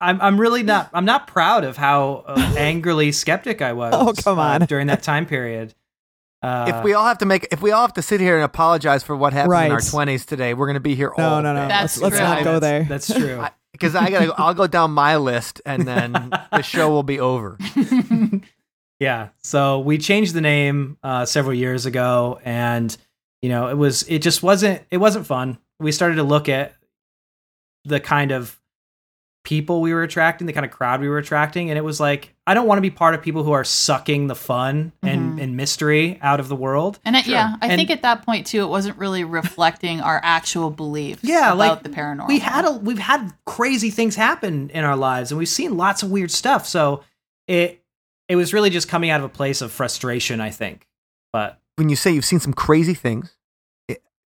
[0.00, 0.18] I'm.
[0.22, 0.88] I'm really not.
[0.94, 3.92] I'm not proud of how uh, angrily skeptic I was.
[3.94, 4.60] Oh, come uh, on.
[4.62, 5.74] during that time period.
[6.42, 8.42] Uh, if we all have to make, if we all have to sit here and
[8.42, 9.66] apologize for what happened right.
[9.66, 11.60] in our twenties today, we're going to be here No, all no, no.
[11.62, 11.68] day.
[11.68, 12.84] That's let's let's not go there.
[12.84, 13.44] That's true.
[13.80, 16.12] Because I gotta, I'll go down my list, and then
[16.52, 17.56] the show will be over.
[19.00, 19.30] Yeah.
[19.42, 22.94] So we changed the name uh, several years ago, and
[23.40, 25.58] you know, it was it just wasn't it wasn't fun.
[25.80, 26.74] We started to look at
[27.86, 28.59] the kind of
[29.42, 32.34] people we were attracting, the kind of crowd we were attracting, and it was like
[32.46, 35.42] I don't want to be part of people who are sucking the fun and, Mhm.
[35.42, 36.98] and mystery out of the world.
[37.04, 40.20] And I, yeah, I And- think at that point too, it wasn't really reflecting our
[40.22, 42.26] actual beliefs Yeah, about like, the paranormal.
[42.28, 46.02] We had a we've had crazy things happen in our lives, and we've seen lots
[46.02, 46.66] of weird stuff.
[46.66, 47.02] So
[47.46, 47.82] it
[48.28, 50.86] it was really just coming out of a place of frustration, I think.
[51.32, 53.32] But When you say you've seen some crazy things, it-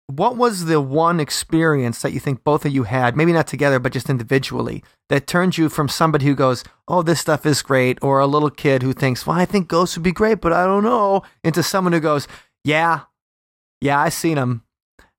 [0.07, 3.79] what was the one experience that you think both of you had, maybe not together,
[3.79, 7.97] but just individually, that turned you from somebody who goes, "Oh, this stuff is great,"
[8.01, 10.65] or a little kid who thinks, "Well, I think ghosts would be great, but I
[10.65, 12.27] don't know," into someone who goes,
[12.63, 13.01] "Yeah,
[13.81, 14.63] yeah, I seen them,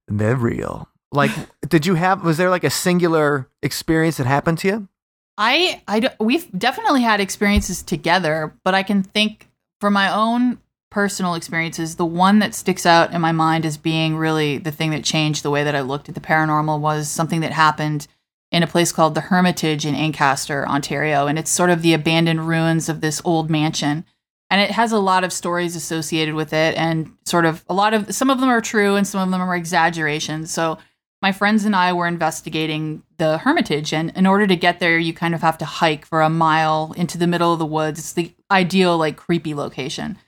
[0.07, 1.31] they're real." Like,
[1.69, 2.23] did you have?
[2.23, 4.89] Was there like a singular experience that happened to you?
[5.37, 9.49] I, I, we've definitely had experiences together, but I can think
[9.81, 10.59] for my own
[10.95, 14.91] personal experiences, the one that sticks out in my mind as being really the thing
[14.93, 18.07] that changed the way that I looked at the paranormal was something that happened
[18.53, 21.27] in a place called the Hermitage in Ancaster, Ontario.
[21.27, 24.05] And it's sort of the abandoned ruins of this old mansion.
[24.51, 27.93] And it has a lot of stories associated with it, and sort of a lot
[27.93, 30.53] of some of them are true and some of them are exaggerations.
[30.53, 30.79] So
[31.21, 35.13] my friends and I were investigating the Hermitage, and in order to get there, you
[35.13, 37.99] kind of have to hike for a mile into the middle of the woods.
[37.99, 40.19] It's the ideal, like, creepy location.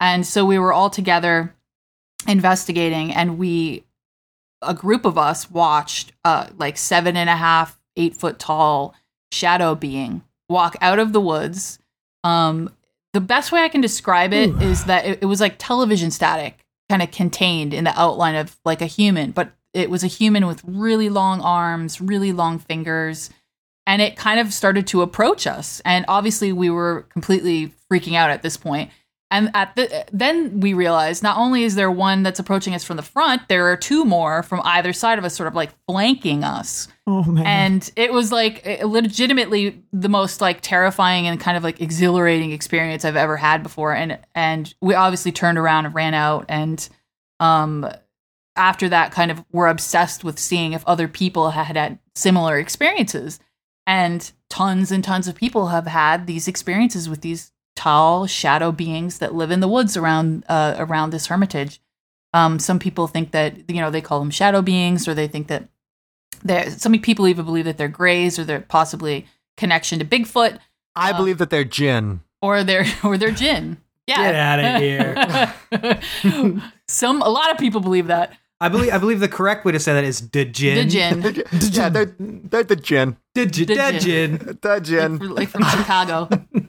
[0.00, 1.54] And so we were all together
[2.28, 3.84] investigating, and we,
[4.62, 8.94] a group of us, watched uh, like seven and a half, eight foot tall
[9.32, 11.78] shadow being walk out of the woods.
[12.24, 12.70] Um,
[13.12, 16.64] the best way I can describe it is that it, it was like television static,
[16.88, 20.46] kind of contained in the outline of like a human, but it was a human
[20.46, 23.30] with really long arms, really long fingers,
[23.86, 25.80] and it kind of started to approach us.
[25.84, 28.90] And obviously, we were completely freaking out at this point.
[29.30, 32.96] And at the then we realized not only is there one that's approaching us from
[32.96, 36.44] the front, there are two more from either side of us, sort of like flanking
[36.44, 36.86] us.
[37.08, 37.46] Oh man.
[37.46, 43.04] and it was like legitimately the most like terrifying and kind of like exhilarating experience
[43.04, 43.94] I've ever had before.
[43.94, 46.46] And and we obviously turned around and ran out.
[46.48, 46.88] And
[47.40, 47.88] um
[48.54, 53.40] after that kind of were obsessed with seeing if other people had had similar experiences.
[53.88, 57.52] And tons and tons of people have had these experiences with these
[57.86, 61.80] tall shadow beings that live in the woods around uh, around this hermitage
[62.34, 65.46] um, some people think that you know they call them shadow beings or they think
[65.46, 65.68] that
[66.42, 69.24] there some people even believe that they're grays or they're possibly
[69.56, 70.58] connection to Bigfoot
[70.94, 72.20] I Uh, believe that they're jinn.
[72.42, 73.76] or they're or they're jinn.
[74.06, 74.22] Yeah.
[74.32, 76.02] Get outta here.
[76.88, 78.32] some a lot of people believe that.
[78.60, 80.88] I believe I believe the correct way to say that is the The gin.
[80.88, 81.44] gin.
[81.72, 83.16] yeah, they're they're the jinn.
[83.34, 83.66] The gin.
[83.66, 84.38] The The gin.
[84.38, 84.58] gin.
[84.62, 85.18] The jinn.
[85.18, 86.28] Like, like from Chicago.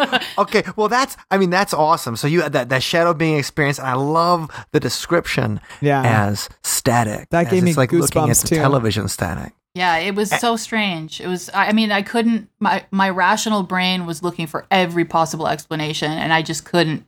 [0.38, 2.16] Okay, well that's I mean that's awesome.
[2.16, 6.02] So you had that that shadow being experience, and I love the description Yeah.
[6.02, 7.28] as static.
[7.30, 8.54] That as gave me it's like looking at goosebumps, the too.
[8.56, 9.52] television static.
[9.74, 11.20] Yeah, it was so strange.
[11.20, 15.04] It was I I mean, I couldn't my my rational brain was looking for every
[15.04, 17.04] possible explanation and I just couldn't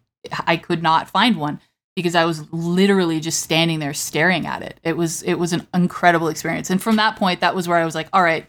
[0.47, 1.61] I could not find one
[1.97, 4.79] because I was literally just standing there staring at it.
[4.85, 6.71] It was it was an incredible experience.
[6.71, 8.47] And from that point that was where I was like, all right,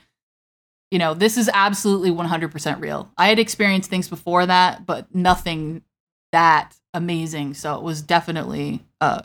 [0.93, 3.09] you know, this is absolutely 100% real.
[3.17, 5.81] I had experienced things before that, but nothing
[6.31, 7.55] that amazing.
[7.55, 9.23] So it was definitely uh,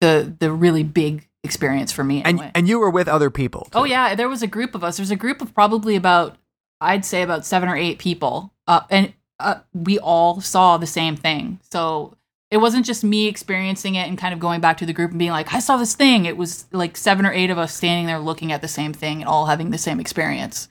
[0.00, 2.18] the the really big experience for me.
[2.18, 2.52] And Anyway.
[2.54, 3.66] and you were with other people.
[3.74, 4.98] oh yeah, there was a group of us.
[4.98, 6.36] There's a group of probably about
[6.80, 11.16] I'd say about seven or eight people, uh, and uh, we all saw the same
[11.16, 11.58] thing.
[11.72, 12.16] So
[12.50, 15.18] it wasn't just me experiencing it and kind of going back to the group and
[15.18, 16.24] being like, I saw this thing.
[16.24, 19.20] It was like seven or eight of us standing there looking at the same thing
[19.20, 20.68] and all having the same experience.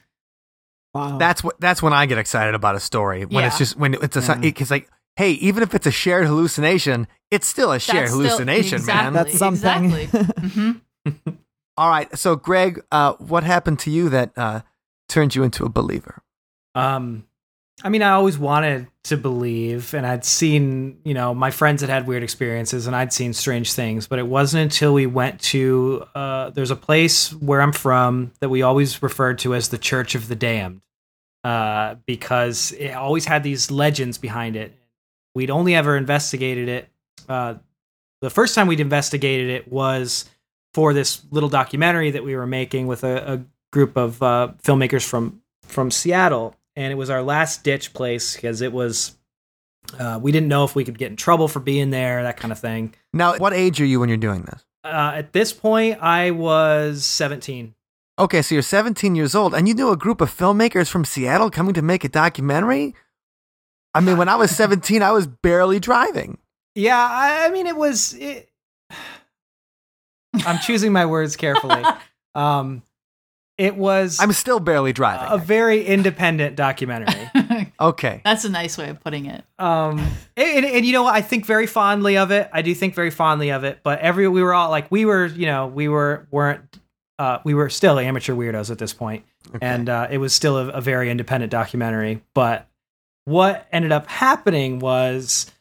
[0.93, 1.17] Wow.
[1.19, 4.15] That's what that's when I get excited about a story when it's just when it's
[4.17, 4.35] a Yeah.
[4.35, 8.23] because like hey even if it's a shared hallucination it's still a shared That's still-
[8.23, 9.13] hallucination exactly, man.
[9.13, 9.91] That's something.
[9.91, 10.49] Exactly.
[10.49, 10.71] hmm
[11.77, 14.61] All right, so Greg, uh, what happened to you that uh,
[15.07, 16.23] turned you into a believer?
[16.73, 17.27] Um,
[17.83, 21.91] I mean, I always wanted to believe, and I'd seen, you know, my friends had
[21.91, 24.07] had weird experiences, and I'd seen strange things.
[24.07, 28.49] But it wasn't until we went to uh, there's a place where I'm from that
[28.49, 30.81] we always referred to as the Church of the Damned,
[31.43, 34.73] uh, because it always had these legends behind it.
[35.35, 36.89] We'd only ever investigated it.
[37.29, 37.55] Uh,
[38.21, 40.25] the first time we'd investigated it was
[40.73, 45.07] for this little documentary that we were making with a, a group of uh, filmmakers
[45.07, 49.17] from from Seattle, and it was our last ditch place because it was.
[49.97, 52.51] Uh, we didn't know if we could get in trouble for being there, that kind
[52.51, 52.93] of thing.
[53.13, 54.65] Now, what age are you when you're doing this?
[54.83, 57.73] Uh, at this point, I was 17.
[58.19, 61.49] Okay, so you're 17 years old, and you knew a group of filmmakers from Seattle
[61.49, 62.95] coming to make a documentary.
[63.93, 66.37] I mean, when I was 17, I was barely driving.
[66.75, 68.13] Yeah, I, I mean, it was.
[68.13, 68.49] It,
[70.45, 71.83] I'm choosing my words carefully.
[72.35, 72.83] Um,
[73.57, 75.25] it was I'm still barely driving.
[75.25, 75.45] a driving.
[75.47, 77.29] very independent documentary.
[77.79, 78.21] Okay.
[78.25, 79.43] That's a nice way of putting it.
[79.59, 79.99] um
[80.35, 82.95] and, and, and you know what i think very fondly of it i do think
[82.95, 85.87] very fondly of it but every we were all like we were you know we
[85.87, 86.79] were weren't
[87.19, 89.25] uh we were still amateur weirdos at this point
[89.61, 92.67] and uh it was still a, a very independent documentary but
[93.25, 95.51] what ended up happening was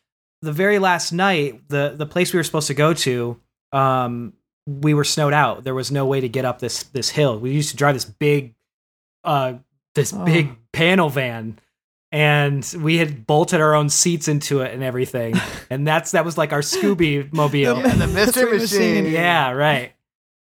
[0.41, 3.39] the very last night the the place we were supposed to go to
[3.73, 4.33] um
[4.67, 7.53] we were snowed out there was no way to get up this this hill we
[7.53, 8.55] used to drive this big
[9.25, 9.55] uh
[9.95, 10.25] this Oh.
[10.25, 11.59] big panel van
[12.13, 15.35] and we had bolted our own seats into it and everything
[15.71, 19.05] and that's that was like our scooby mobile Yeah, the mystery Machine.
[19.05, 19.13] machine.
[19.13, 19.93] yeah right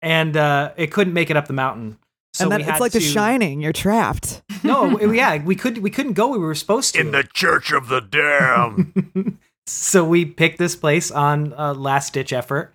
[0.01, 1.97] and uh it couldn't make it up the mountain
[2.33, 3.61] so and then it's had like The Shining.
[3.61, 4.41] You're trapped.
[4.61, 7.71] no it- yeah we could we couldn't go we were supposed to in the Church
[7.71, 9.37] of the Damned.
[9.67, 12.74] so we picked this place on a last ditch effort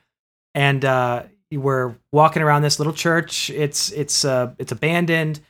[0.55, 3.51] and uh we're walking around this little church.
[3.51, 5.41] It's it's uh it's abandoned.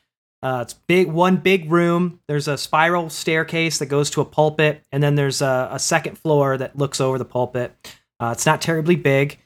[0.42, 2.20] Uh it's big one big room.
[2.28, 6.16] There's a spiral staircase that goes to a pulpit and then there's a, a second
[6.18, 7.74] floor that looks over the pulpit.
[8.18, 9.38] Uh it's not terribly big.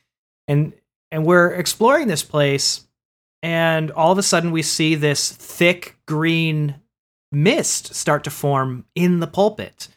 [0.49, 0.73] And
[1.11, 2.85] and we're exploring this place
[3.43, 6.77] and all of a sudden we see this thick green
[7.33, 9.89] mist start to form in the pulpit.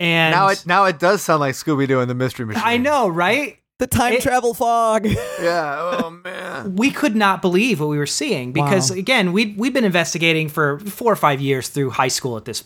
[0.00, 2.62] And now it now it does sound like Scooby Doo and the Mystery Machine.
[2.64, 3.58] I know, right?
[3.78, 5.06] The time It- travel fog.
[5.40, 5.98] Yeah.
[6.02, 6.76] Oh man.
[6.76, 8.96] We could not believe what we were seeing because Wow.
[8.96, 12.62] again, we we've been investigating for 4 or 5 years through high school at this.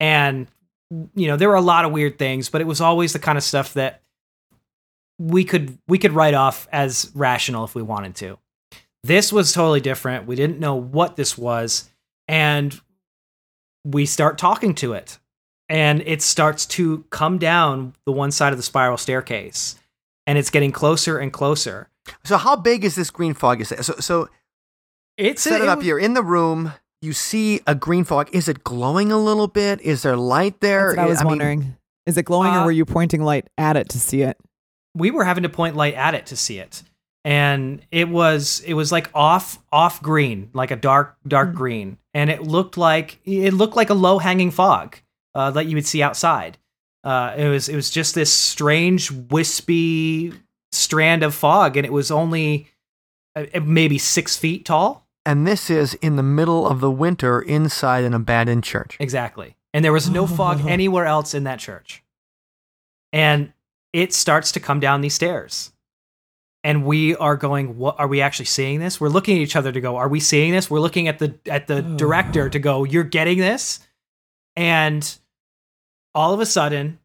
[0.00, 0.46] And
[1.14, 3.36] you know, there were a lot of weird things, but it was always the kind
[3.36, 4.02] of stuff that
[5.18, 8.38] we could we could write off as rational if we wanted to.
[9.02, 10.26] This was totally different.
[10.26, 11.90] We didn't know what this was
[12.28, 12.80] and
[13.84, 15.18] we start talking to it
[15.68, 19.76] and it starts to come down the one side of the spiral staircase
[20.26, 21.88] and it's getting closer and closer.
[22.24, 23.58] So how big is this green fog?
[23.58, 23.94] You say so.
[24.00, 24.28] So
[25.16, 25.78] It's set it up.
[25.78, 26.72] was- You're in the room.
[27.02, 28.28] You see a green fog.
[28.32, 29.80] Is it glowing a little bit?
[29.82, 30.88] Is there light there?
[30.94, 31.76] That's what I was mean, wondering.
[32.06, 34.38] Is it glowing, Uh, or were you pointing light at it to see it?
[34.96, 36.84] we were having to point light at it to see it
[37.24, 41.54] and it was it was like off off green like a dark dark Mm.
[41.56, 44.96] green and it looked like it looked like a low hanging fog
[45.34, 46.58] uh, that you would see outside
[47.04, 50.32] uh, it was it was just this strange wispy
[50.72, 52.68] strand of fog and it was only
[53.36, 58.04] uh, maybe six feet tall and this is in the middle of the winter inside
[58.04, 58.96] an abandoned church.
[59.00, 59.56] Exactly.
[59.72, 62.02] And there was no fog anywhere else in that church.
[63.12, 63.52] And
[63.92, 65.72] it starts to come down these stairs.
[66.62, 69.00] And we are going, what are we actually seeing this?
[69.00, 70.70] We're looking at each other to go, are we seeing this?
[70.70, 73.80] We're looking at the at the director to go, you're getting this?
[74.56, 75.18] And
[76.14, 76.98] all of a sudden,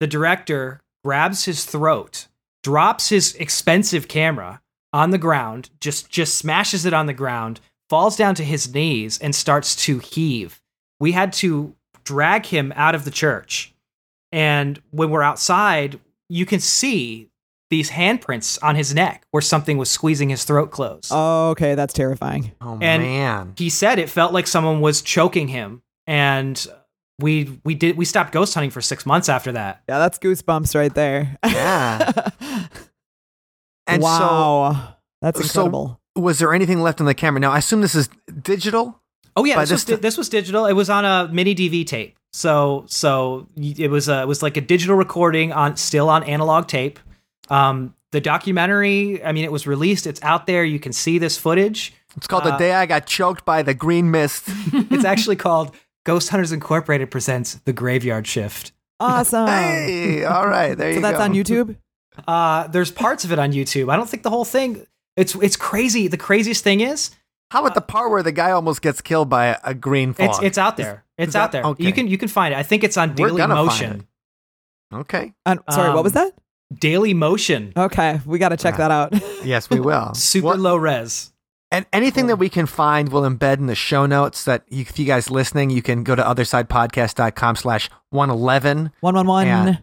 [0.00, 2.26] the director grabs his throat,
[2.62, 4.60] drops his expensive camera
[4.92, 9.18] on the ground, just just smashes it on the ground, falls down to his knees
[9.18, 10.60] and starts to heave.
[11.00, 11.74] We had to
[12.04, 13.72] drag him out of the church.
[14.32, 17.30] And when we're outside, you can see
[17.70, 21.08] these handprints on his neck where something was squeezing his throat closed.
[21.10, 22.52] Oh, okay, that's terrifying.
[22.62, 23.52] Oh And- man.
[23.58, 26.66] he said it felt like someone was choking him and
[27.20, 29.82] we we did we stopped ghost hunting for 6 months after that.
[29.88, 31.36] Yeah, that's goosebumps right there.
[31.44, 32.30] Yeah.
[33.86, 35.98] And wow, that's incredible.
[36.16, 37.40] so was there anything left on the camera?
[37.40, 38.10] Now I assume this is
[38.42, 39.00] digital.
[39.36, 40.66] Oh yeah, this, this was, di- ti- this was digital.
[40.66, 42.16] It was on a mini DV tape.
[42.32, 46.66] So so it was a, it was like a digital recording on still on analog
[46.66, 46.98] tape.
[47.48, 50.06] Um, the documentary, I mean, it was released.
[50.06, 50.64] It's out there.
[50.64, 51.94] You can see this footage.
[52.16, 54.48] It's called The Uh, Day I Got Choked by the Green Mist.
[54.90, 58.72] It's actually called Ghost Hunters Incorporated presents The Graveyard Shift.
[59.00, 59.46] Awesome.
[59.48, 61.76] hey, all right, there so you that's on YouTube.
[62.26, 63.92] Uh, there's parts of it on YouTube.
[63.92, 64.86] I don't think the whole thing.
[65.16, 66.08] It's it's crazy.
[66.08, 67.10] The craziest thing is
[67.50, 70.28] How about the part where the guy almost gets killed by a, a green fog?
[70.30, 71.04] it's it's out there.
[71.16, 71.70] It's is out that- there.
[71.72, 71.84] okay.
[71.84, 72.56] You can you can find it.
[72.56, 74.06] I think it's on We're Daily Motion.
[74.92, 75.32] okay.
[75.46, 76.34] On, sorry, what was Um, that?
[76.80, 77.72] Daily Motion.
[77.76, 79.12] Okay, we got to check that out.
[79.44, 80.12] Yes, we will.
[80.14, 81.32] Super What- low res.
[81.70, 84.44] And anything that we can find, we'll embed in the show notes.
[84.44, 89.14] That you, if you guys listening, you can go to othersidepodcast.com slash one eleven, One
[89.14, 89.46] one one.
[89.46, 89.76] Yeah.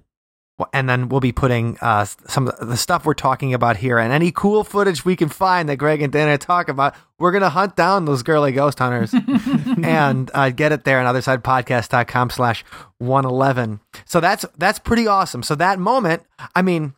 [0.74, 4.12] and then we'll be putting uh, some of the stuff we're talking about here and
[4.12, 6.96] any cool footage we can find that Greg and Dana talk about.
[7.20, 9.14] We're gonna hunt down those girly ghost hunters
[9.84, 12.64] and uh, get it there on othersidepodcast.com slash
[12.98, 13.80] one eleven.
[14.06, 15.44] So that's that's pretty awesome.
[15.44, 16.24] So that moment,
[16.56, 16.96] I mean,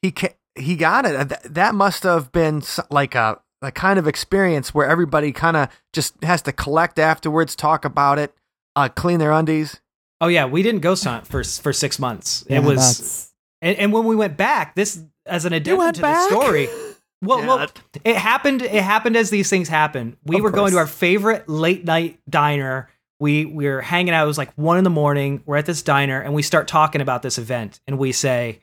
[0.00, 1.52] he ca- he got it.
[1.52, 6.14] That must have been like a a kind of experience where everybody kind of just
[6.22, 8.34] has to collect afterwards, talk about it,
[8.76, 9.80] uh, clean their undies.
[10.20, 12.44] Oh yeah, we didn't ghost hunt for for six months.
[12.48, 16.28] Yeah, it was, and, and when we went back, this as an addendum to back?
[16.28, 16.68] the story.
[17.24, 17.68] Well, Yeah, well,
[18.04, 18.62] it happened.
[18.62, 20.16] It happened as these things happen.
[20.24, 22.88] We Of were going to our favorite late night diner.
[23.20, 24.24] We we were hanging out.
[24.24, 25.40] It was like one in the morning.
[25.46, 27.80] We're at this diner, and we start talking about this event.
[27.86, 28.58] And we say,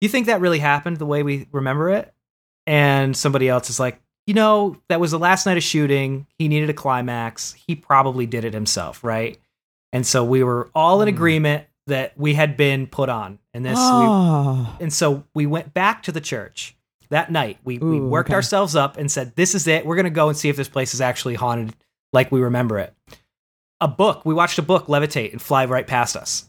[0.00, 2.11] "You think that really happened the way we remember it?"
[2.66, 6.26] And somebody else is like, "You know, that was the last night of shooting.
[6.38, 7.54] He needed a climax.
[7.66, 9.38] He probably did it himself, right?"
[9.92, 11.14] And so we were all in Hmm.
[11.14, 13.76] agreement that we had been put on, and this.
[13.76, 14.76] We, Oh.
[14.80, 16.76] and so we went back to the church
[17.10, 17.58] that night.
[17.64, 18.36] We, we worked okay.
[18.36, 19.84] ourselves up and said, This is it.
[19.84, 21.74] We're going to go and see if this place is actually haunted
[22.12, 22.94] like we remember it.
[23.80, 26.48] A book, we watched a book levitate and fly right past us.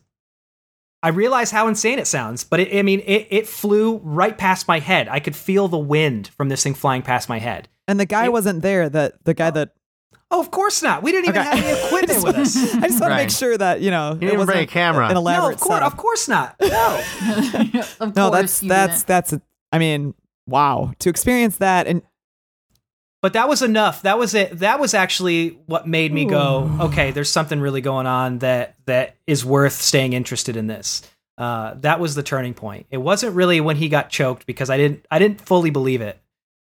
[1.04, 4.68] I realize how insane it sounds, but it, I mean, it, it flew right past
[4.68, 5.08] my head.
[5.10, 7.68] I could feel the wind from this thing flying past my head.
[7.88, 8.88] And the guy It- wasn't there.
[8.90, 9.74] That the guy that
[10.32, 11.04] Oh, of course not.
[11.04, 11.50] We didn't even Okay.
[11.58, 12.56] have any equipment with us.
[12.76, 14.66] I just want to make sure that you know You it didn't bring wasn't a
[14.66, 15.08] camera.
[15.08, 15.92] An No, elaborate of course, setup.
[15.92, 16.56] of course not.
[16.62, 17.82] No.
[18.00, 19.08] of No, course that's you that's didn't.
[19.08, 19.34] that's.
[19.72, 20.14] I mean,
[20.48, 20.94] wow.
[21.00, 22.02] To experience that and
[23.24, 24.02] But that was enough.
[24.02, 24.60] That was it.
[24.60, 29.16] That was actually what made me go, okay, there's something really going on that that
[29.26, 31.02] is worth staying interested in this.
[31.38, 32.86] Uh, that was the turning point.
[32.92, 36.22] It wasn't really when he got choked because I didn't I didn't fully believe it.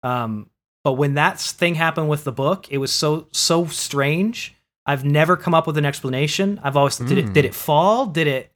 [0.03, 0.51] Um,
[0.85, 4.55] but when that thing happened with the book, it was so so strange.
[4.85, 6.61] I've never come up with an explanation.
[6.63, 7.33] I've always did it Mm.
[7.33, 8.05] did it fall?
[8.05, 8.53] Did it?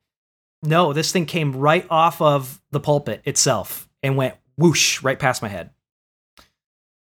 [0.62, 5.40] No, this thing came right off of the pulpit itself and went whoosh right past
[5.40, 5.70] my head.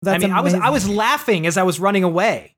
[0.05, 2.53] That's I mean, I was I was laughing as I was running away.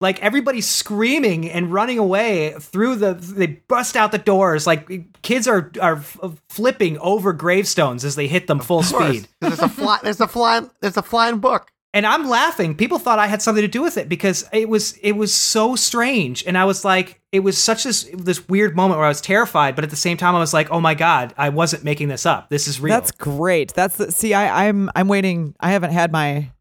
[0.00, 4.88] Like everybody's screaming and running away through the they bust out the doors like
[5.20, 9.28] kids are are uh, flipping over gravestones as they hit them full Of course, speed.
[9.42, 9.98] 'cause There's a fly.
[10.02, 10.70] There's a flying.
[10.80, 11.70] There's a flying book.
[11.92, 12.76] And I'm laughing.
[12.76, 15.76] People thought I had something to do with it because it was it was so
[15.76, 19.20] strange and I was like it was such this this weird moment where I was
[19.20, 22.08] terrified but at the same time I was like, "Oh my god, I wasn't making
[22.08, 22.48] this up.
[22.48, 23.74] This is real." That's great.
[23.74, 24.32] That's the see.
[24.32, 25.54] I, I'm I'm waiting.
[25.60, 26.52] I haven't had my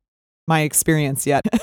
[0.50, 1.46] my experience yet.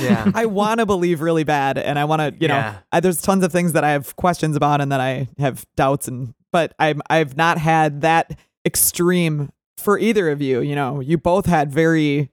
[0.00, 0.30] Yeah.
[0.34, 2.76] I want to believe really bad, and I want to, you know, Yeah.
[2.92, 6.06] I, there's tons of things that I have questions about, and that I have doubts,
[6.08, 10.60] and but I'm I've not had that extreme for either of you.
[10.60, 12.30] You know, you both had very,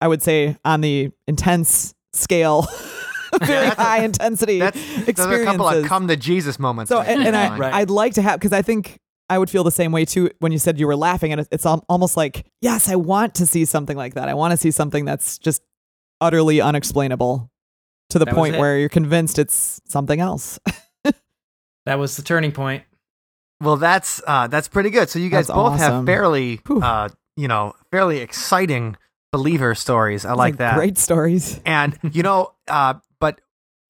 [0.00, 2.66] I would say, on the intense scale,
[3.42, 5.26] very a- high intensity That's experiences.
[5.26, 6.88] there's a couple of come to Jesus moments.
[6.88, 7.74] So, and, and I, Right.
[7.74, 9.00] I'd like to have because I think
[9.32, 11.64] I would feel the same way too when you said you were laughing, and it's
[11.64, 14.28] almost like, yes, I want to see something like that.
[14.28, 15.62] I want to see something that's just
[16.20, 17.50] utterly unexplainable
[18.10, 20.60] to the That point where you're convinced it's something else.
[21.86, 22.84] that was the turning point.
[23.62, 25.08] Well, that's uh, that's pretty good.
[25.08, 25.92] So you guys That's both awesome.
[25.94, 28.96] have fairly, uh, you know, fairly exciting
[29.32, 30.26] believer stories.
[30.26, 30.74] I like that.
[30.74, 31.58] Great stories.
[31.64, 33.11] And you know, uh, but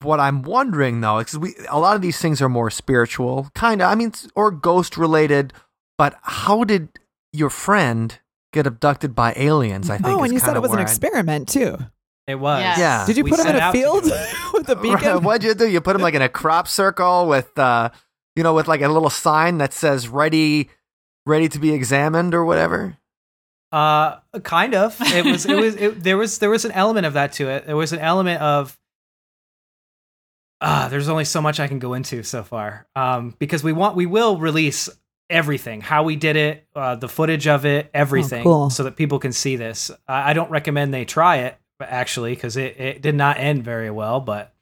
[0.05, 3.83] what I'm wondering though, because we a lot of these things are more spiritual, kind
[3.83, 3.91] of.
[3.91, 5.53] I mean, or ghost related.
[5.99, 6.89] But how did
[7.33, 8.19] your friend
[8.53, 9.91] get abducted by aliens?
[9.91, 10.09] I think.
[10.09, 11.79] Oh, and you said it was an where I- experiment too.
[12.27, 12.61] It was.
[12.61, 12.79] Yes.
[12.79, 13.05] Yeah.
[13.07, 14.05] Did you We put him in a field
[14.55, 15.25] with a beacon?
[15.25, 15.69] What'd you do?
[15.69, 17.91] You put him like in a crop circle with, uh,
[18.37, 20.71] you know, with like a little sign that says "Ready."
[21.25, 22.97] ready to be examined or whatever?
[23.71, 24.97] Uh, kind of.
[25.01, 25.47] It was.
[25.47, 25.77] It was.
[25.77, 26.39] It, there was.
[26.39, 27.67] There was an element of that to it.
[27.67, 28.77] There was an element of.
[30.65, 32.87] Ah, there's only so much I can go into so far.
[32.95, 34.89] Um, because we want, we will release
[35.29, 38.71] everything, how we did it, uh, the footage of it, everything, cool.
[38.71, 39.91] so that people can see this.
[40.07, 43.91] I, I don't recommend they try it actually because it, it did not end very
[43.91, 44.55] well, but.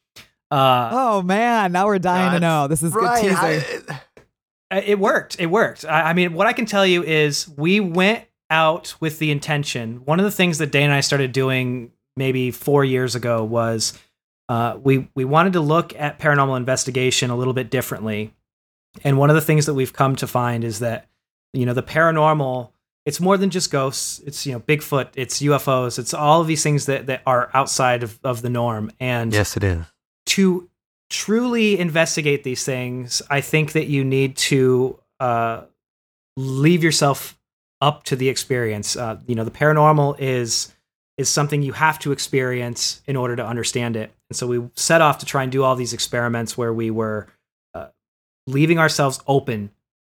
[0.50, 2.66] Uh, Oh man, now we're dying to Uh, know.
[2.68, 3.20] This is good right.
[3.22, 3.36] teaser.
[3.92, 4.00] I-
[4.72, 5.36] Uh, It worked.
[5.40, 5.84] It worked.
[5.84, 10.02] I, I mean, what I can tell you is we went out with the intention.
[10.04, 13.98] One of the things that Dana and I started doing maybe four years ago was
[14.50, 18.34] uh, we we wanted to look at paranormal investigation a little bit differently.
[19.04, 21.06] And one of the things that we've come to find is that
[21.52, 22.72] you know the paranormal
[23.06, 24.18] it's more than just ghosts.
[24.26, 25.10] It's you know Bigfoot.
[25.14, 26.00] It's UFOs.
[26.00, 28.90] It's all of these things that that are outside of, of the norm.
[28.98, 29.86] And yes, it is.
[30.26, 30.68] to
[31.10, 35.62] truly investigate these things, I think that you need to uh,
[36.36, 37.38] leave yourself
[37.80, 38.96] up to the experience.
[38.96, 40.74] Uh, you know, the paranormal is
[41.16, 44.12] is something you have to experience in order to understand it.
[44.30, 47.26] And so we set off to try and do all these experiments where we were
[47.74, 47.88] uh,
[48.46, 49.70] leaving ourselves open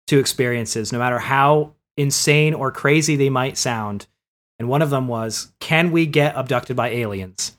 [0.07, 4.07] to experiences, no matter how insane or crazy they might sound.
[4.59, 7.55] And one of them was, can we get abducted by aliens?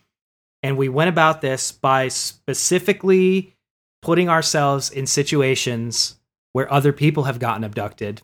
[0.62, 3.56] And we went about this by specifically
[4.02, 6.16] putting ourselves in situations
[6.52, 8.22] where other people have gotten abducted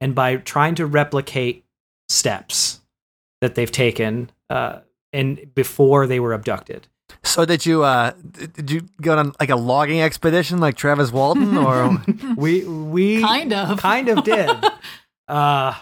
[0.00, 1.64] and by trying to replicate
[2.08, 2.80] steps
[3.40, 4.80] that they've taken uh,
[5.12, 6.86] and before they were abducted.
[7.22, 8.12] So did you uh
[8.54, 12.02] did you go on like a logging expedition like Travis Walton or
[12.36, 13.78] We we Kind of.
[13.78, 14.50] kind of did.
[15.28, 15.74] uh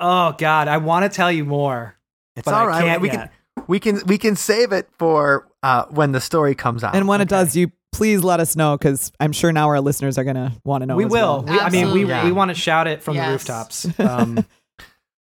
[0.00, 1.96] oh god, I want to tell you more.
[2.36, 3.32] it's But all I can't we yet.
[3.56, 6.94] can we can we can save it for uh when the story comes out.
[6.94, 10.16] And when it does, you please let us know because I'm sure now our listeners
[10.18, 10.96] are gonna want to know.
[10.96, 11.42] we as will.
[11.42, 11.54] well.
[11.54, 12.24] We, I mean, we Absolutely.
[12.30, 13.86] we want to shout it from the rooftops.
[13.98, 14.44] Um,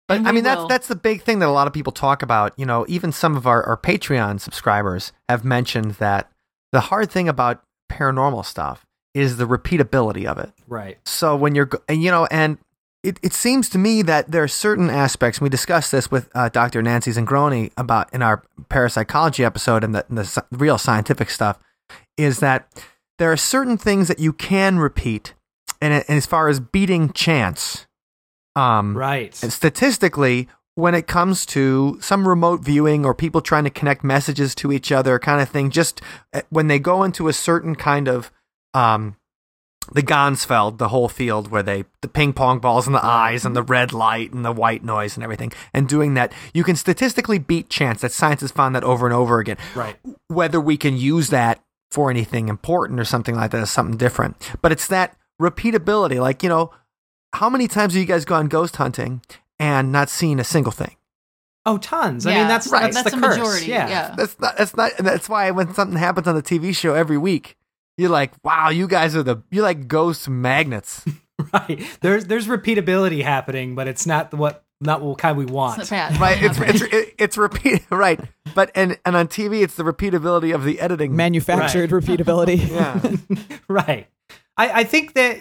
[0.07, 0.68] But I mean, that's will.
[0.68, 2.52] that's the big thing that a lot of people talk about.
[2.59, 6.30] You know, even some of our, our Patreon subscribers have mentioned that
[6.72, 8.84] the hard thing about paranormal stuff
[9.14, 10.52] is the repeatability of it.
[10.66, 10.98] right.
[11.07, 12.59] So when you're, and, you know, and
[13.05, 15.40] it, it seems to me that there are certain aspects.
[15.40, 16.82] We discussed this with uh, Dr.
[16.82, 21.59] Nancy Zingrone about in our parapsychology episode and the, and the real scientific stuff.
[22.16, 22.84] Is that
[23.18, 25.34] there are certain things that you can repeat,
[25.80, 27.86] and, and as far as beating chance,
[28.57, 29.34] um, Right.
[29.34, 34.72] statistically, when it comes to some remote viewing or people trying to connect messages to
[34.72, 36.00] each other, kind of thing, just
[36.32, 38.32] uh, when they go into a certain kind of
[38.74, 39.16] um,
[39.92, 43.55] the Ganzfeld, the whole field where they the ping pong balls and the eyes and
[43.55, 47.38] the red light and the white noise and everything, and doing that, you can statistically
[47.38, 48.00] beat chance.
[48.00, 49.59] That science has found that over and over again.
[49.74, 49.96] Right.
[50.28, 54.36] Whether we can use that for anything important or something like that is something different.
[54.61, 56.18] But it's that repeatability.
[56.20, 56.72] Like you know,
[57.35, 59.20] how many times have you guys gone ghost hunting
[59.59, 60.97] and not seen a single thing?
[61.66, 62.26] Oh, tons.
[62.26, 62.93] I mean, that's right.
[62.93, 63.39] that's, That's the a curse.
[63.39, 64.14] majority, yeah.
[64.16, 64.57] That's not.
[64.59, 64.93] That's not.
[64.99, 67.57] That's why when something happens on the TV show every week,
[67.97, 71.05] you're like, "Wow, you guys are the you're like ghost magnets."
[71.53, 71.82] right.
[72.03, 75.80] There's there's repeatability happening, but it's not what not what kind we want.
[75.80, 76.20] It's not bad.
[76.20, 76.43] right?
[76.43, 78.20] It's it's it, it's repeat right,
[78.55, 81.16] but and and on TV, it's the repeatability of the editing.
[81.16, 82.68] Manufactured repeatability.
[82.70, 84.07] yeah, right.
[84.57, 85.39] I, I think that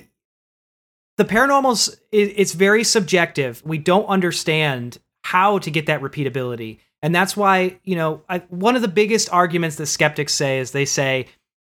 [1.18, 3.61] the paranormal's it, it's very subjective.
[3.66, 8.76] We don't understand how to get that repeatability, and that's why you know I, one
[8.76, 11.28] of the biggest arguments that skeptics say is they say,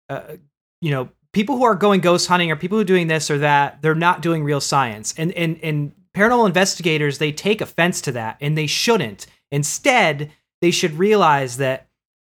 [0.10, 0.38] uh,
[0.82, 3.40] you know, people who are going ghost hunting or people who are doing this or
[3.40, 8.12] that, they're not doing real science, and and and paranormal investigators they take offense to
[8.14, 9.26] that, and they shouldn't.
[9.52, 10.32] Instead,
[10.62, 11.88] they should realize that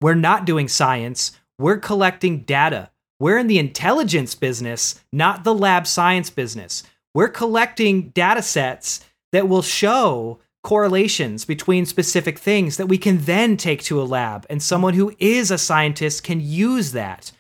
[0.02, 1.32] we're not doing science.
[1.58, 2.92] We're collecting data.
[3.20, 6.84] We're in the intelligence business, not the lab science business.
[7.14, 13.58] We're collecting data sets that will show correlations between specific things that we can then
[13.58, 17.32] take to a lab, and someone who is a scientist can use that.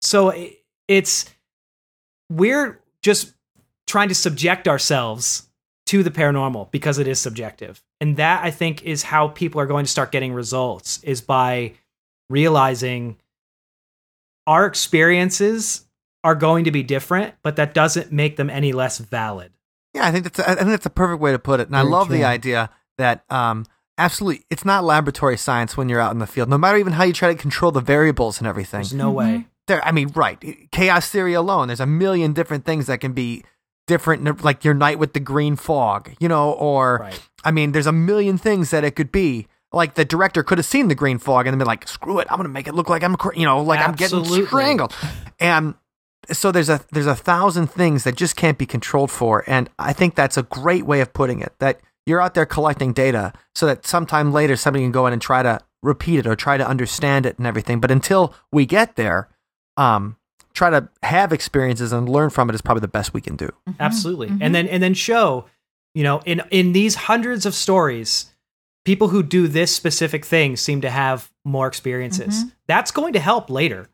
[0.00, 0.32] So
[0.86, 1.28] it's
[2.30, 3.34] we're just
[3.86, 5.48] trying to subject ourselves
[5.86, 7.82] to the paranormal because it is subjective.
[8.00, 11.72] And that I think is how people are going to start getting results is by
[12.28, 13.16] realizing
[14.46, 15.86] our experiences
[16.28, 19.50] are going to be different, but that doesn't make them any less valid.
[19.94, 20.06] yeah.
[20.06, 22.08] I think that's I think that's a perfect way to put it, and I love
[22.08, 22.16] true.
[22.18, 23.64] the idea that um,
[23.96, 26.48] absolutely, it's not laboratory science when you're out in the field.
[26.48, 29.46] No matter even how you try to control the variables and everything, There's no way.
[29.66, 30.38] there i mean right
[30.72, 33.44] chaos theory alone there's a million different things that can be
[33.86, 37.20] different like your night with the green fog you know or Right.
[37.44, 40.64] i mean there's a million things that it could be like the director could have
[40.66, 42.88] seen the green fog and then been like screw it i'm gonna make it look
[42.88, 44.94] like i'm cr- you know like i'm getting strangled
[45.40, 45.74] and
[46.32, 49.92] so there's a there's a thousand things that just can't be controlled for, and I
[49.92, 51.52] think that's a great way of putting it.
[51.58, 55.20] That you're out there collecting data so that sometime later somebody can go in and
[55.22, 57.80] try to repeat it or try to understand it and everything.
[57.80, 59.28] But until we get there,
[59.76, 60.16] um,
[60.54, 63.50] try to have experiences and learn from it is probably the best we can do.
[63.78, 64.28] Absolutely.
[64.28, 64.38] Mhm.
[64.40, 65.44] And then and then show,
[65.94, 68.32] you know, in in these hundreds of stories,
[68.84, 72.44] people who do this specific thing seem to have more experiences.
[72.44, 72.52] Mhm.
[72.66, 73.88] That's going to help later.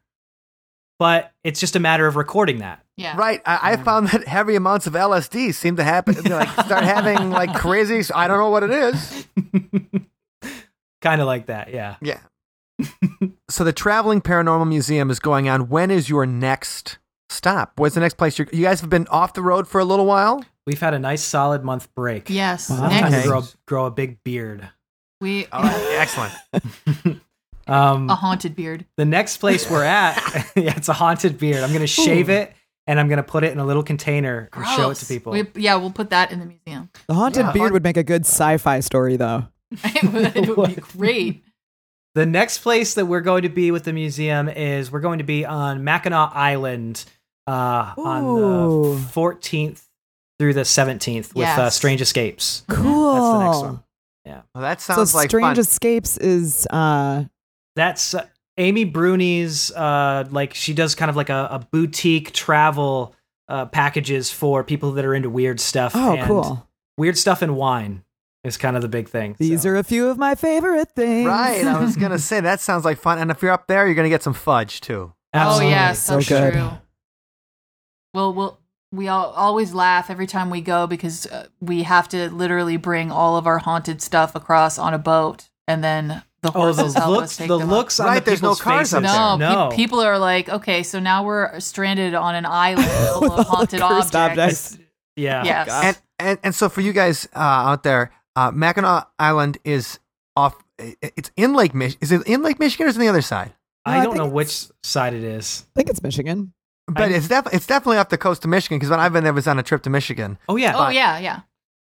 [0.99, 2.85] But it's just a matter of recording that.
[2.97, 3.17] Yeah.
[3.17, 3.43] Right.
[3.45, 3.85] I, I mm.
[3.85, 6.15] found that heavy amounts of LSD seem to happen.
[6.15, 8.03] Like start having like crazy.
[8.15, 9.27] I don't know what it is.
[11.03, 11.97] kind of like that, yeah.
[12.01, 12.21] Yeah.
[13.51, 15.69] so the traveling paranormal museum is going on.
[15.69, 17.73] When is your next stop?
[17.77, 18.39] What's the next place?
[18.39, 20.45] You're, you guys have been off the road for a little while.
[20.67, 22.31] We've had a nice solid month break.
[22.31, 22.71] Yes.
[22.71, 22.89] Wow.
[22.89, 24.71] Time Next, to grow, grow a big beard.
[25.21, 26.33] we excellent.
[27.67, 28.85] Um, a haunted beard.
[28.97, 30.17] the next place we're at,
[30.57, 31.63] yeah, it's a haunted beard.
[31.63, 32.33] I'm gonna shave Ooh.
[32.33, 32.53] it
[32.87, 35.33] and I'm gonna put it in a little container and show it to people.
[35.33, 36.91] We, yeah, we'll put that in the museum.
[37.09, 37.53] The haunted Yeah.
[37.53, 39.47] beard would make a good sci-fi story, though.
[39.73, 41.45] it would, it would be great.
[42.15, 45.25] The next place that we're going to be with the museum is we're going to
[45.25, 47.05] be on Mackinac Island
[47.49, 49.83] uh, on the 14th
[50.39, 52.63] through the 17th with uh, Strange Escapes.
[52.69, 53.15] Cool.
[53.15, 53.81] That's the next one.
[54.55, 55.59] Well, that So sounds like Strange fun.
[55.59, 57.25] Escapes is uh
[57.77, 63.15] That's uh, Amy Bruni's, uh, like, she does kind of like a, a boutique travel
[63.49, 65.93] uh, packages for people that are into weird stuff.
[65.95, 66.69] oh and cool.
[66.97, 68.05] Weird stuff and wine
[68.45, 69.35] is kind of the big thing.
[69.39, 69.71] These so.
[69.71, 71.27] are a few of my favorite things.
[71.27, 71.65] right.
[71.65, 73.19] I was gonna say that sounds like fun.
[73.19, 75.13] And if you're up there, you're gonna get some fudge too.
[75.33, 75.67] Absolutely.
[75.67, 76.53] Oh yes, So so, good.
[76.53, 76.71] true.
[78.13, 78.61] Well, we'll
[78.93, 83.11] we all always laugh every time we go because uh, we have to literally bring
[83.11, 86.95] all of our haunted stuff across on a boat, and then the Oh, the horses
[86.95, 89.03] help us looks, take the them looks on Right, the there's no people's cars up
[89.03, 89.17] faces.
[89.17, 89.39] up.
[89.41, 89.49] there.
[89.49, 89.71] No, no.
[89.71, 92.89] pe- people are like, okay, so now we're stranded on an island
[93.19, 94.73] full of haunted cursed objects.
[94.75, 94.79] objects.
[95.17, 95.45] Yeah.
[95.45, 95.69] Yes.
[95.71, 99.99] And, and and so for you guys uh, out there, uh, Mackinac Island is
[100.37, 100.55] off.
[100.79, 101.97] It's in Lake Mich.
[102.01, 103.53] Is it in Lake Michigan or is it on the other side?
[103.87, 105.67] No, I I don't think know which side it is.
[105.75, 106.53] I think it's Michigan.
[106.87, 109.25] But I'm- it's def- it's definitely off the coast of Michigan because when I've been
[109.25, 110.37] there, was on a trip to Michigan.
[110.49, 110.75] Oh yeah.
[110.77, 111.41] oh yeah, yeah.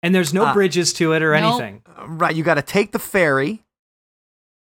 [0.04, 1.62] And there's no Uh, bridges to it or Nope.
[1.62, 1.82] anything.
[2.06, 3.64] Right, you got to take the ferry.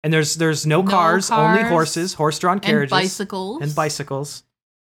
[0.09, 3.61] And there's there's no, No cars, only horses, horse-drawn carriages, And carriages, bicycles.
[3.61, 4.43] and bicycles.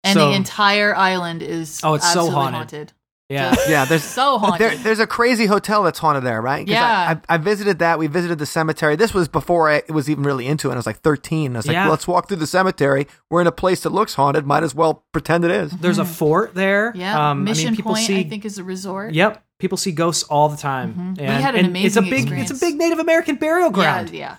[0.03, 2.53] And So- the entire island is Oh, it's so absolutely haunted.
[2.55, 2.93] haunted.
[3.30, 3.55] Yeah.
[3.55, 4.61] Just Yeah, there's so haunted.
[4.61, 6.65] There, there's a crazy hotel that's haunted there, right?
[6.68, 6.86] Yeah.
[6.86, 7.97] I, I, I visited that.
[7.97, 8.95] We visited the cemetery.
[8.95, 10.74] This was before I was even really into it.
[10.74, 11.55] I was like 13.
[11.55, 11.86] I was like, Yeah.
[11.86, 13.07] well, let's walk through the cemetery.
[13.32, 14.45] We're in a place that looks haunted.
[14.45, 15.72] Might as well pretend it is.
[15.72, 16.93] There's a fort there.
[16.95, 18.20] yeah, Um, Mission I mean, people Point, see.
[18.20, 19.13] I think, is a resort.
[19.15, 19.43] Yep.
[19.59, 21.15] People see ghosts all the time.
[21.18, 21.20] Mhm.
[21.20, 22.51] We had an and it's a big experience.
[22.51, 24.11] it's a big Native American burial ground.
[24.11, 24.36] Yeah, yeah.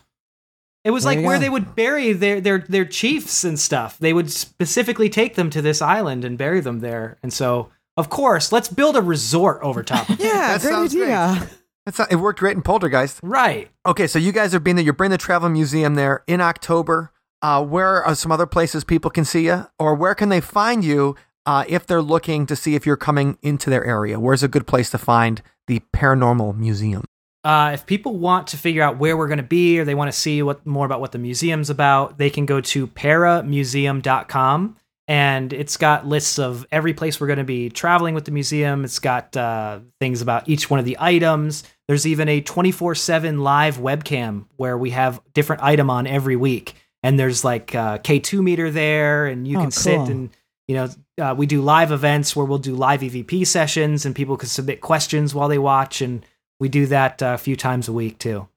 [0.89, 1.41] It was There like where go.
[1.43, 3.99] they would bury their, their their chiefs and stuff.
[3.99, 7.19] They would specifically take them to this island and bury them there.
[7.23, 7.69] And so,
[7.99, 10.19] of course, let's build a resort over top of.
[10.21, 11.51] Yeah, That great sounds idea.
[11.85, 13.21] That's not, it worked great in Poltergeist.
[13.23, 13.69] Right.
[13.85, 14.85] Okay, so you guys are being there.
[14.85, 17.13] You're bringing the Travel Museum there in October.
[17.43, 19.67] Uh, where are some other places people can see you?
[19.79, 23.37] Or where can they find you uh, if they're looking to see if you're coming
[23.43, 24.19] into their area?
[24.19, 27.05] Where's a good place to find the Paranormal Museum?
[27.49, 30.13] Uh, if people want to figure out where we're going to be or they want
[30.13, 34.77] to see what more about what the museum's about, they can go to paramuseum.com
[35.09, 38.85] and it's got lists of every place we're going to be traveling with the museum.
[38.85, 41.65] It's got uh, things about each one of the items.
[41.87, 46.75] There's even a 24 7 live webcam where we have different item on every week.
[47.03, 50.29] And there's like a K2 meter there, and you Oh, can sit and
[50.67, 50.89] you know,
[51.19, 54.83] uh, we do live events where we'll do live EVP sessions and people can submit
[54.83, 56.03] questions while they watch.
[56.03, 56.27] And
[56.61, 58.49] we do that uh, a few times a week too.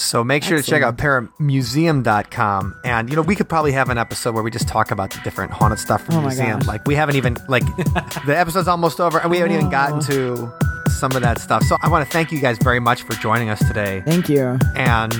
[0.00, 2.80] So make sure to check out paramuseum.com.
[2.84, 5.20] And, you know, we could probably have an episode where we just talk about the
[5.22, 6.58] different haunted stuff from Oh the museum.
[6.58, 6.66] gosh.
[6.68, 7.64] Like, we haven't even, like,
[8.26, 10.52] the episode's almost over and we haven't even gotten to
[10.90, 11.62] some of that stuff.
[11.62, 14.02] So I want to thank you guys very much for joining us today.
[14.04, 14.58] Thank you.
[14.74, 15.14] And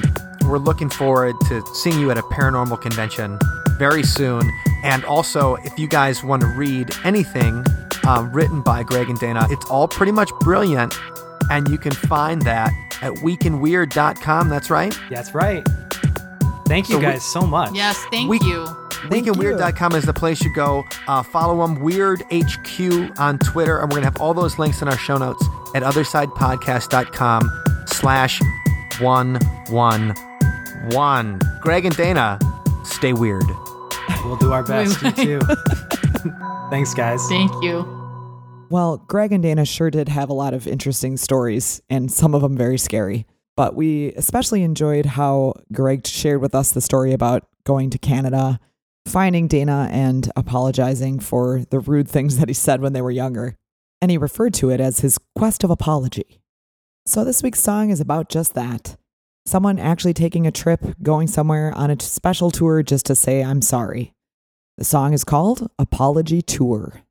[0.48, 3.38] we're looking forward to seeing you at a paranormal convention
[3.78, 4.50] very soon.
[4.82, 7.64] And also, if you guys want to read anything
[8.06, 10.94] um, written by Greg and Dana, it's all pretty much brilliant.
[11.50, 12.72] And you can find that
[13.02, 14.48] at weekinweird.com.
[14.48, 14.96] That's right.
[15.10, 15.66] That's right.
[16.66, 17.72] Thank you So we- guys so much.
[17.74, 18.66] Yes, thank We- you.
[19.10, 20.82] Thank weekinweird.com is the place you go.
[21.06, 24.88] Uh, follow them, Weird HQ on Twitter, and we're gonna have all those links in
[24.88, 27.50] our show notes at othersidepodcast.com
[27.86, 28.40] slash
[29.00, 29.38] one
[29.68, 30.14] one
[30.92, 31.38] one.
[31.60, 32.38] Greg and Dana,
[32.84, 33.44] stay weird.
[34.24, 35.02] We'll do our best.
[35.02, 35.40] you too.
[36.70, 37.20] Thanks, guys.
[37.28, 38.03] Thank you.
[38.70, 42.42] Well, Greg and Dana sure did have a lot of interesting stories, and some of
[42.42, 43.26] them very scary.
[43.56, 48.58] But we especially enjoyed how Greg shared with us the story about going to Canada
[49.06, 53.56] finding Dana and apologizing for the rude things that he said when they were younger.
[54.00, 56.40] And he referred to it as his quest of apology.
[57.06, 58.96] So this week's song is about just that.
[59.46, 63.60] Someone actually taking a trip, going somewhere on a special tour just to say, I'm
[63.60, 64.14] sorry.
[64.78, 67.02] The song is called Apology Tour.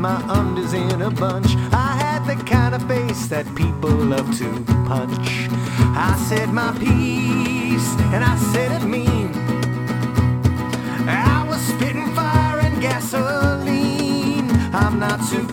[0.00, 1.54] My undies in a bunch.
[1.72, 4.48] I had the kind of face that people love to
[4.88, 5.48] punch.
[5.94, 9.30] I said my piece, and I said it mean.
[11.06, 14.50] I was spitting fire and gasoline.
[14.72, 15.46] I'm not too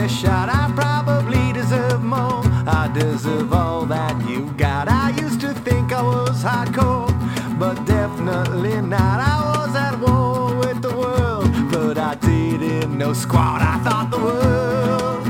[0.00, 0.48] best shot.
[0.48, 2.42] I probably deserve more.
[2.66, 4.88] I deserve all that you got.
[4.88, 7.12] I used to think I was hardcore,
[7.58, 9.18] but definitely not.
[9.32, 13.60] I was at war with the world, but I didn't know squat.
[13.60, 15.22] I thought the world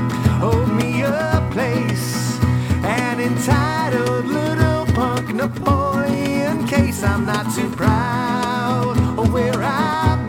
[0.47, 2.39] owed me a place,
[2.83, 7.03] an entitled little punk Napoleon case.
[7.03, 10.20] I'm not too proud of where I've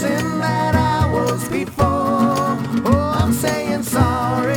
[0.00, 2.54] person that I was before.
[2.86, 4.56] Oh, I'm saying sorry.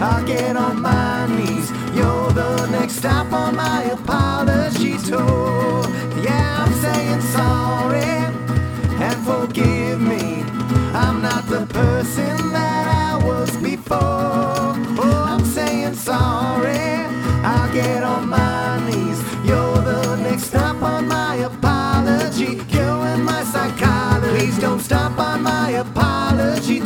[0.00, 1.70] I'll get on my knees.
[1.94, 5.84] You're the next stop on my apology tour.
[6.26, 8.12] Yeah, I'm saying sorry
[9.06, 10.42] and forgive me.
[10.94, 12.31] I'm not the person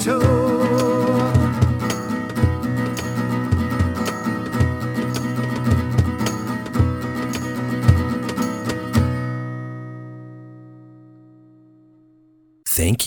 [0.06, 0.22] Thank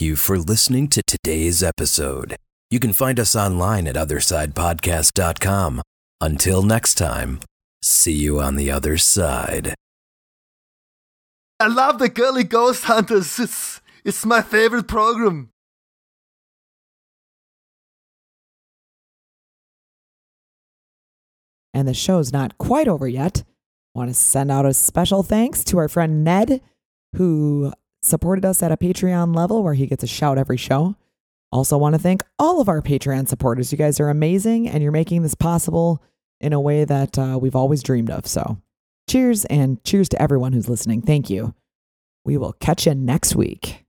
[0.02, 2.36] you for listening to today's episode.
[2.70, 5.80] You can find us online at othersidepodcast.com.
[6.20, 7.40] Until next time,
[7.82, 9.74] see you on the other side.
[11.58, 13.38] I love the Girly Ghost Hunters.
[13.38, 15.48] It's, it's my favorite program.
[21.72, 23.44] And the show's not quite over yet.
[23.94, 26.60] I Want to send out a special thanks to our friend Ned,
[27.16, 30.96] who supported us at a Patreon level where he gets a shout every show.
[31.52, 33.72] Also, want to thank all of our Patreon supporters.
[33.72, 36.02] You guys are amazing and you're making this possible
[36.40, 38.26] in a way that uh, we've always dreamed of.
[38.26, 38.58] So,
[39.08, 41.02] cheers and cheers to everyone who's listening.
[41.02, 41.54] Thank you.
[42.24, 43.84] We will catch you next week.